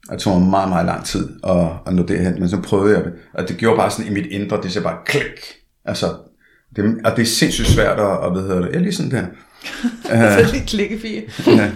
[0.09, 3.05] Og det tog meget, meget lang tid at, at nå derhen, men så prøvede jeg
[3.05, 5.39] det, og det gjorde bare sådan i mit indre, det ser bare klik.
[5.85, 6.05] Altså,
[6.75, 9.25] det, og det er sindssygt svært at, at hvad hedder det, ja, lige sådan der.
[10.45, 11.23] så lidt klikkefie.
[11.47, 11.71] ja.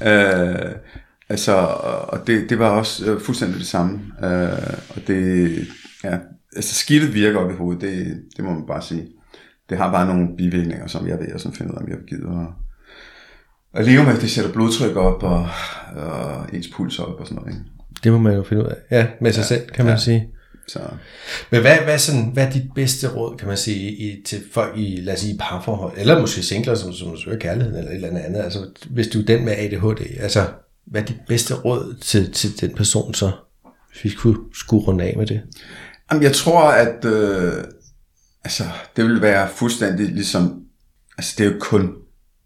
[0.00, 0.70] Uh,
[1.28, 1.52] altså,
[2.08, 4.00] og det, det var også uh, fuldstændig det samme.
[4.22, 5.66] Uh, og det,
[6.04, 6.18] ja,
[6.56, 9.06] altså skidtet virker op i hovedet, det, det må man bare sige.
[9.70, 11.96] Det har bare nogle bivirkninger, som jeg ved, og som finder ud af, om jeg
[11.96, 12.46] vil give.
[13.74, 15.48] At leve med, det sætter blodtryk op og,
[15.96, 17.52] og ens puls op og sådan noget.
[17.52, 17.64] Ikke?
[18.04, 18.76] Det må man jo finde ud af.
[18.90, 20.00] Ja, med sig ja, selv, kan man ja.
[20.00, 20.28] sige.
[20.68, 20.80] Så,
[21.50, 24.78] Men hvad, hvad, sådan, hvad er dit bedste råd, kan man sige, i, til folk
[24.78, 28.20] i, lad os sige, parforhold, eller måske singler, som, som søger kærligheden, eller et eller
[28.20, 30.46] andet, altså hvis du er den med ADHD, altså
[30.86, 33.30] hvad er dit bedste råd til, til den person så,
[33.90, 35.40] hvis vi skulle, skulle runde af med det?
[36.10, 37.64] Jamen, jeg tror, at øh,
[38.44, 38.64] altså,
[38.96, 40.62] det vil være fuldstændig ligesom,
[41.18, 41.94] altså det er jo kun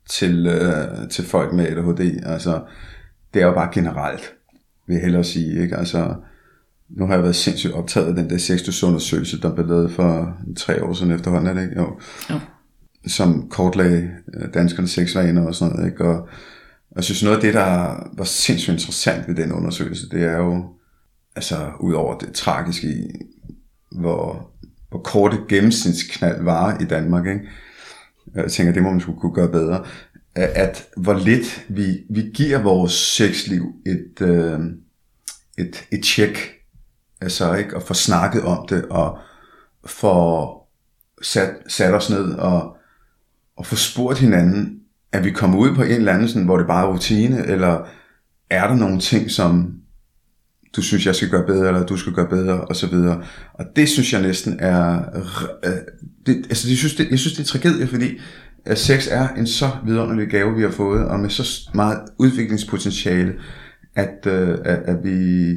[0.09, 2.63] til, øh, til folk med ADHD, altså
[3.35, 4.35] det er jo bare generelt,
[4.87, 5.77] vil jeg hellere sige, ikke?
[5.77, 6.15] Altså,
[6.89, 10.85] nu har jeg været sindssygt optaget af den der sexusundersøgelse, der blev lavet for tre
[10.85, 11.81] år siden efterhånden, er det ikke?
[11.81, 12.01] Jo.
[12.31, 12.41] Jo.
[13.07, 16.05] Som kortlagde øh, danskernes sexvaner og sådan noget, ikke?
[16.05, 16.21] Og,
[16.91, 20.37] og jeg synes noget af det, der var sindssygt interessant ved den undersøgelse, det er
[20.37, 20.65] jo,
[21.37, 23.11] altså ud over det tragiske i,
[23.91, 24.51] hvor,
[24.91, 27.49] hvor kort et gennemsnitsknald var i Danmark, ikke?
[28.35, 29.85] Jeg tænker, det må man skulle kunne gøre bedre.
[30.35, 34.61] At, hvor lidt vi, vi giver vores sexliv et, øh,
[35.59, 36.39] et, et tjek,
[37.21, 39.19] altså ikke, og få snakket om det, og
[39.85, 40.47] få
[41.23, 42.77] sat, sat os ned og,
[43.57, 44.81] og få spurgt hinanden,
[45.13, 47.89] at vi kommer ud på en eller anden, sådan, hvor det bare er rutine, eller
[48.51, 49.82] er der nogle ting, som
[50.77, 53.23] du synes, jeg skal gøre bedre, eller du skal gøre bedre, og så videre.
[53.55, 55.03] Og det synes jeg næsten er,
[55.65, 55.73] øh,
[56.27, 58.21] det, altså jeg synes, det, jeg synes, det er tragedie, fordi
[58.65, 63.35] at sex er en så vidunderlig gave, vi har fået, og med så meget udviklingspotentiale,
[63.95, 65.51] at, øh, at, at, vi,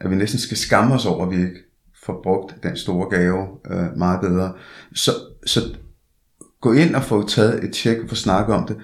[0.00, 1.60] at vi næsten skal skamme os over, at vi ikke
[2.04, 4.52] får brugt den store gave øh, meget bedre.
[4.94, 5.10] Så,
[5.46, 5.60] så
[6.60, 8.76] gå ind og få taget et tjek og få snakket om det,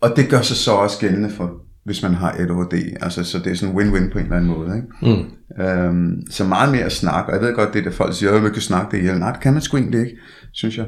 [0.00, 2.96] og det gør sig så også gældende for, hvis man har ADHD.
[3.00, 4.76] Altså, så det er sådan win-win på en eller anden måde.
[4.76, 5.16] Ikke?
[5.56, 5.64] Mm.
[5.64, 8.52] Øhm, så meget mere snak, og jeg ved godt, det der folk siger, at man
[8.52, 9.18] kan snakke det ihjel.
[9.18, 10.16] Nej, det kan man sgu egentlig ikke,
[10.52, 10.86] synes jeg.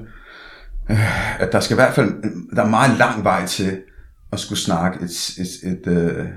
[0.90, 2.12] Øh, at der skal i hvert fald,
[2.56, 3.80] der er meget lang vej til
[4.32, 6.28] at skulle snakke et, et, et, et,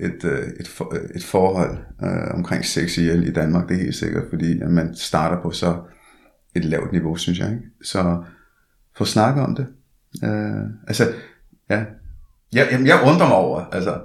[0.00, 3.94] et, et, et, for, et forhold øh, omkring sex ihjel i Danmark, det er helt
[3.94, 5.76] sikkert, fordi at man starter på så
[6.56, 7.50] et lavt niveau, synes jeg.
[7.50, 7.62] Ikke?
[7.84, 8.22] Så
[8.96, 9.66] få snakket om det.
[10.24, 11.12] Øh, altså,
[11.70, 11.84] ja,
[12.52, 14.00] jeg, jamen, jeg undrer mig over, altså,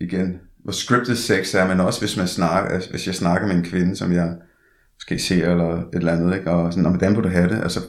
[0.00, 3.56] igen, hvor scripted sex er, men også hvis man snakker, altså, hvis jeg snakker med
[3.56, 4.34] en kvinde, som jeg
[4.98, 6.50] skal se eller et eller andet, ikke?
[6.50, 7.62] og sådan, hvordan vil du have det?
[7.62, 7.80] Altså,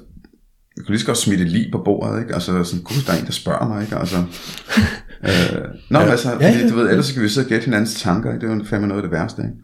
[0.78, 2.34] jeg kunne lige så godt smide et lig på bordet, ikke?
[2.34, 3.96] Altså sådan, gud, der er en, der spørger mig, ikke?
[3.96, 4.18] Altså,
[5.28, 6.06] øh, nå, ja.
[6.06, 8.48] altså, ja, ja, du ved, ellers så kan vi sidde og gætte hinandens tanker, ikke?
[8.48, 9.56] Det er jo fandme noget af det værste, ikke?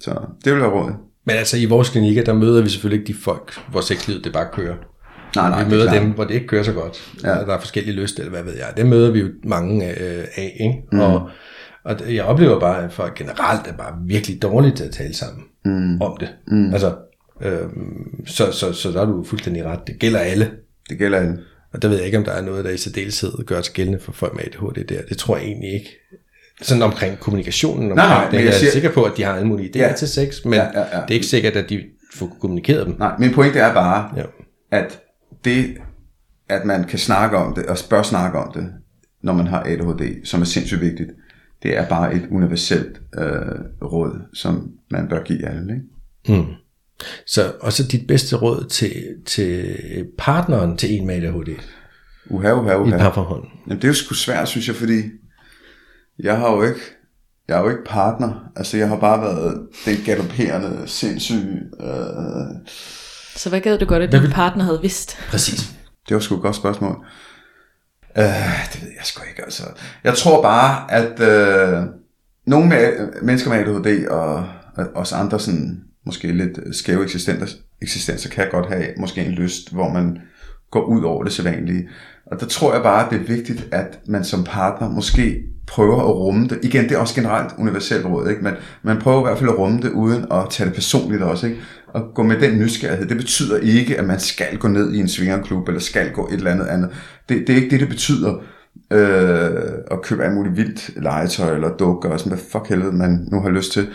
[0.00, 0.96] Så det vil være rådet.
[1.26, 4.32] Men altså i vores klinikker, der møder vi selvfølgelig ikke de folk, hvor sexlivet det
[4.32, 4.76] bare kører.
[5.34, 7.12] Nej, nej, vi møder dem, hvor det ikke kører så godt.
[7.22, 7.28] Ja.
[7.28, 8.66] Der er forskellige lyst, eller hvad ved jeg.
[8.76, 10.82] Det møder vi jo mange øh, af, ikke?
[10.92, 11.00] Mm.
[11.00, 11.30] Og,
[11.84, 15.44] og jeg oplever bare, at folk generelt er bare virkelig dårlige til at tale sammen
[15.64, 16.00] mm.
[16.00, 16.28] om det.
[16.46, 16.72] Mm.
[16.72, 16.94] Altså,
[17.42, 17.68] øh,
[18.26, 19.80] så, så, så der er du fuldstændig ret.
[19.86, 20.50] Det gælder alle.
[20.90, 21.38] Det gælder alle.
[21.72, 23.98] Og der ved jeg ikke, om der er noget, der i særdeleshed gør sig gældende
[24.00, 25.02] for folk med ADHD der.
[25.08, 25.88] Det tror jeg egentlig ikke.
[26.62, 27.92] Sådan omkring kommunikationen.
[27.92, 28.36] Omkring nej, nej, det.
[28.36, 28.70] Jeg, jeg er siger...
[28.70, 29.92] sikker på, at de har alle mulige idéer ja.
[29.92, 31.02] til sex, men ja, ja, ja.
[31.02, 31.82] det er ikke sikkert, at de
[32.14, 32.96] får kommunikeret dem.
[32.98, 34.22] Nej, min pointe er bare, ja.
[34.70, 35.00] at
[35.44, 35.76] det,
[36.48, 38.72] at man kan snakke om det, og bør snakke om det,
[39.22, 41.10] når man har ADHD, som er sindssygt vigtigt,
[41.62, 45.74] det er bare et universelt øh, råd, som man bør give alle.
[45.74, 46.40] Ikke?
[46.40, 46.52] Mm.
[47.26, 49.76] Så, og så dit bedste råd til, til
[50.18, 51.48] partneren til en med ADHD?
[52.30, 52.90] Uha, uha, uha.
[52.90, 53.44] I et parforhold?
[53.66, 55.02] Jamen, det er jo sgu svært, synes jeg, fordi
[56.18, 56.80] jeg har jo ikke,
[57.48, 58.50] jeg er jo ikke partner.
[58.56, 61.60] Altså, jeg har bare været den galopperende, sindssyge...
[61.80, 62.66] Øh,
[63.36, 64.30] så hvad gad du godt, at din vil...
[64.30, 65.18] partner havde vidst?
[65.28, 65.72] Præcis.
[66.08, 66.96] Det var sgu et godt spørgsmål.
[68.18, 68.22] Uh,
[68.72, 69.62] det ved jeg sgu ikke, altså.
[70.04, 71.84] Jeg tror bare, at uh,
[72.46, 78.30] nogle med, mennesker med ADHD og, og os andre sådan, måske lidt skæve eksistenser, eksistenser
[78.30, 80.18] kan godt have måske en lyst, hvor man
[80.70, 81.88] går ud over det sædvanlige.
[82.26, 86.00] Og der tror jeg bare, at det er vigtigt, at man som partner måske prøver
[86.00, 86.58] at rumme det.
[86.62, 88.42] Igen, det er også generelt universelt råd, ikke?
[88.42, 91.46] Men man prøver i hvert fald at rumme det, uden at tage det personligt også,
[91.46, 91.60] ikke?
[91.96, 93.06] At gå med den nysgerrighed.
[93.06, 96.34] Det betyder ikke, at man skal gå ned i en svingerklub, eller skal gå et
[96.34, 96.90] eller andet andet.
[97.28, 98.42] Det, det er ikke det, det betyder.
[98.92, 99.50] Øh,
[99.90, 103.40] at købe alt muligt vildt legetøj, eller dukker, og sådan, hvad fuck helvede man nu
[103.40, 103.88] har lyst til.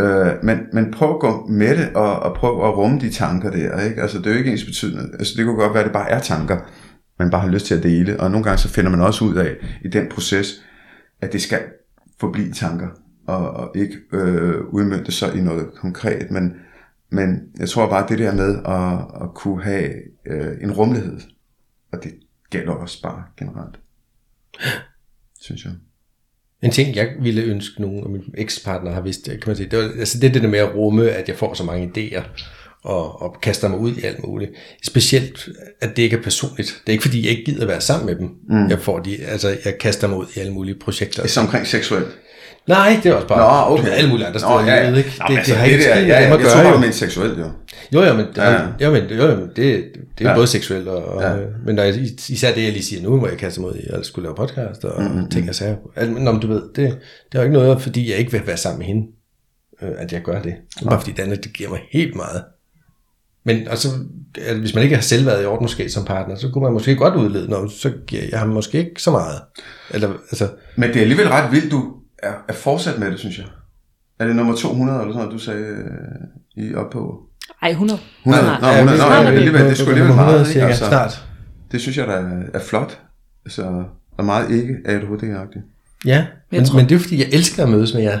[0.00, 3.50] Øh, men, men prøv at gå med det, og, og prøv at rumme de tanker
[3.50, 4.02] der, ikke?
[4.02, 5.08] Altså, det er jo ikke ens betydende.
[5.18, 6.58] Altså, det kunne godt være, at det bare er tanker,
[7.18, 8.20] man bare har lyst til at dele.
[8.20, 10.64] Og nogle gange så finder man også ud af, i den proces,
[11.20, 11.60] at det skal
[12.20, 12.88] forblive tanker,
[13.26, 16.52] og, og ikke øh, udmyndte sig i noget konkret, men,
[17.14, 19.90] men jeg tror bare, det der med at, at kunne have
[20.26, 21.20] øh, en rummelighed,
[21.92, 22.14] og det
[22.50, 23.78] gælder også bare generelt,
[25.40, 25.72] synes jeg.
[26.62, 29.78] En ting, jeg ville ønske, nogle af mine ekspartnere har vidst, kan man sige, det,
[29.78, 32.22] var, altså det er det der med at rumme, at jeg får så mange idéer,
[32.84, 34.50] og, og kaster mig ud i alt muligt.
[34.82, 35.48] Specielt,
[35.80, 36.82] at det ikke er personligt.
[36.86, 38.30] Det er ikke, fordi jeg ikke gider være sammen med dem.
[38.48, 38.68] Mm.
[38.68, 41.22] Jeg, får de, altså, jeg kaster mig ud i alle mulige projekter.
[41.22, 42.18] Det er omkring seksuelt.
[42.68, 43.82] Nej, det er også bare Nå, okay.
[43.82, 44.60] du ved, alle mulige andre steder.
[44.62, 44.84] Nå, ja, ja.
[44.90, 45.10] livet, ikke?
[45.20, 46.74] Nå, Det, men det, altså, det, har ikke det der, ja, ja, jeg tror, jo.
[46.74, 47.50] du mente seksuelt, jo.
[47.92, 48.60] Jo, jo, men, Ja.
[48.80, 49.56] jo, men, jo, jo, men det,
[50.18, 50.34] det er Ja.
[50.34, 51.34] både seksuelt og, og Ja.
[51.66, 51.94] men når jeg,
[52.28, 54.34] især det, jeg lige siger nu, hvor jeg kaster mig ud i, at skulle lave
[54.36, 55.30] podcast og mm-hmm.
[55.30, 55.76] ting og sager.
[55.96, 56.88] Altså, Nå, men du ved, det, det
[57.32, 59.06] er jo ikke noget, fordi jeg ikke vil være sammen med hende,
[59.82, 60.54] øh, at jeg gør det.
[60.78, 62.44] Det er bare fordi det andet, det giver mig helt meget.
[63.46, 63.88] Men og så,
[64.46, 66.72] at hvis man ikke har selv været i orden måske som partner, så kunne man
[66.72, 69.40] måske godt udlede, når så giver jeg ham måske ikke så meget.
[69.90, 71.92] Eller, altså, Men det er alligevel ret vildt, du
[72.24, 73.46] er, er fortsat med det, synes jeg.
[74.18, 77.20] Er det nummer 200 eller sådan noget, du sagde øh, i op på?
[77.62, 78.00] Ej, 100.
[78.22, 78.42] 100?
[78.44, 78.60] Snart.
[78.60, 80.52] Nå, Ja, 100, vi nå, ja, lidt alligevel, det skulle alligevel nummer 100 meget, ikke?
[80.52, 81.24] cirka, Altså, snart.
[81.72, 82.98] Det synes jeg, der er, er flot.
[83.46, 83.84] Altså,
[84.18, 85.64] og meget ikke ADHD-agtigt.
[86.06, 88.18] Ja, men, tror- men det er fordi, jeg elsker at mødes med jer.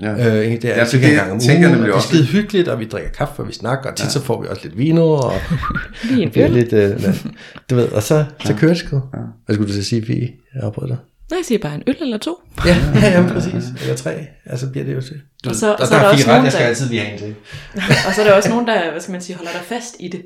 [0.00, 0.12] Ja.
[0.12, 2.24] Øh, det er Ja, ja, det, gang om tænker ugen, nemlig og det er skide
[2.26, 4.10] hyggeligt, og vi drikker kaffe, og vi snakker, og tit ja.
[4.10, 5.32] så får vi også lidt vino, og
[6.10, 6.52] Lige en det er øl.
[6.52, 7.14] lidt, øh,
[7.70, 9.02] du ved, og så, så kører det sgu.
[9.46, 10.30] Hvad skulle du så sige, vi
[10.62, 10.96] afbrød dig?
[11.30, 12.40] Nej, jeg siger bare en øl eller to.
[12.66, 13.64] Ja, ja, ja, præcis.
[13.82, 15.20] Eller tre, altså bliver det jo til.
[15.44, 16.88] Du, Og så- og så er der der er fire ret, jeg skal der- altid
[16.88, 17.34] lige have en til.
[18.08, 20.08] Og så er der også nogen, der, hvad skal man sige, holder dig fast i
[20.08, 20.22] det.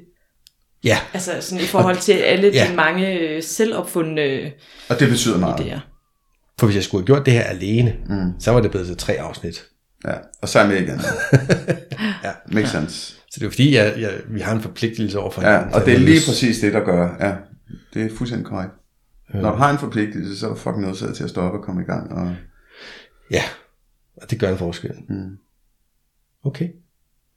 [0.85, 2.67] Ja, Altså sådan i forhold til alle Ja.
[2.71, 4.51] de mange øh, selvopfundne
[4.89, 5.61] Og det betyder meget.
[5.61, 5.79] idéer.
[6.61, 8.41] for hvis jeg skulle have gjort det her alene, mm.
[8.41, 9.65] så var det blevet til tre afsnit.
[10.05, 10.13] Ja.
[10.43, 11.01] Og så er jeg med igen.
[12.25, 12.31] Ja.
[12.53, 12.97] Makes sense.
[13.17, 15.75] Så det er jo fordi, jeg, jeg, vi har en forpligtelse over for Ja, hinanden.
[15.75, 17.17] og det er lige præcis det, der gør.
[17.21, 17.33] Ja,
[17.95, 18.73] det er fuldstændig korrekt.
[19.35, 21.83] Når du har en forpligtelse, så er du fucking nødt til at stoppe og komme
[21.83, 22.12] i gang.
[22.12, 22.37] Og...
[23.31, 23.43] Ja,
[24.22, 24.95] og det gør en forskel.
[25.09, 25.39] Mm.
[26.45, 26.68] Okay.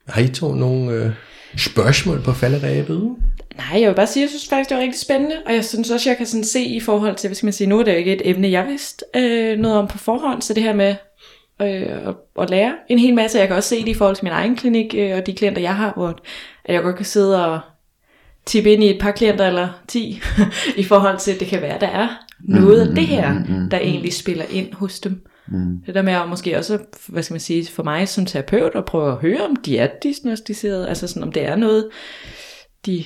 [0.08, 1.12] Har I to nogle øh,
[1.58, 3.16] spørgsmål på falderæbet?
[3.58, 5.66] Nej, jeg vil bare sige, at jeg synes faktisk, det var rigtig spændende, og jeg
[5.66, 7.84] synes også, jeg kan sådan se i forhold til, hvad skal man sige, nu er
[7.84, 10.74] det jo ikke et emne, jeg vidste øh, noget om på forhånd, så det her
[10.74, 10.96] med
[11.62, 14.26] øh, at, at lære en hel masse, jeg kan også se det i forhold til
[14.26, 16.20] min egen klinik øh, og de klienter, jeg har, hvor
[16.66, 17.60] at jeg godt kan sidde og
[18.46, 20.22] tippe ind i et par klienter eller 10,
[20.78, 22.08] i forhold til, at det kan være, der er
[22.40, 25.26] noget af det her, der egentlig spiller ind hos dem.
[25.48, 25.82] Mm.
[25.86, 28.86] Det der med at måske også, hvad skal man sige, for mig som terapeut, at
[28.86, 31.90] prøve at høre, om de er diagnostiseret, altså sådan, om det er noget,
[32.86, 33.04] de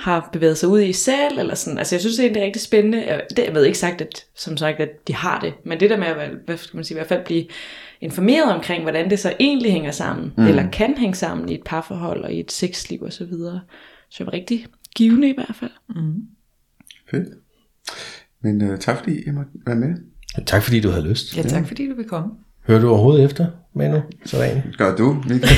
[0.00, 1.78] har bevæget sig ud i selv, eller sådan.
[1.78, 3.04] Altså jeg synes egentlig, det er rigtig spændende.
[3.06, 5.90] Jeg, det, jeg ved ikke sagt, at, som sagt, at de har det, men det
[5.90, 7.44] der med at, hvad skal man sige, i hvert fald blive
[8.00, 10.46] informeret omkring, hvordan det så egentlig hænger sammen, mm.
[10.46, 13.12] eller kan hænge sammen i et parforhold og i et sexliv og
[14.18, 15.70] det var rigtig givende i hvert fald.
[17.10, 17.28] Fedt.
[18.42, 19.94] Men uh, tak fordi I måtte være med.
[20.46, 21.36] Tak fordi du havde lyst.
[21.36, 22.30] Ja, tak fordi du vil komme.
[22.66, 24.00] Hører du overhovedet efter, Manu?
[24.24, 24.62] Sådan.
[24.78, 25.40] Gør du, Michael?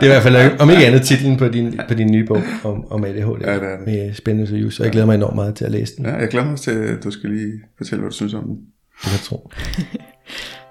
[0.00, 2.42] Det er i hvert fald, om ikke andet, titlen på din, på din nye bog
[2.64, 3.40] om, om ADHD.
[3.40, 3.86] Ja, det er det.
[3.86, 6.06] Med spændende seriøs, og jeg glæder mig enormt meget til at læse den.
[6.06, 8.56] ja, jeg glæder mig til, at du skal lige fortælle, hvad du synes om den.
[8.56, 9.50] Det kan jeg tro.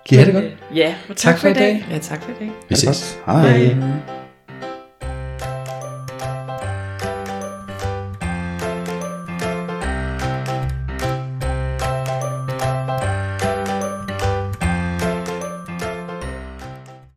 [0.09, 0.77] Kan I have det godt?
[0.77, 1.85] Ja, og tak, Tak for i dag.
[1.91, 2.51] Ja, tak for i dag.
[2.69, 3.17] Vi ses.
[3.25, 3.57] Hej.
[3.57, 4.26] Hej.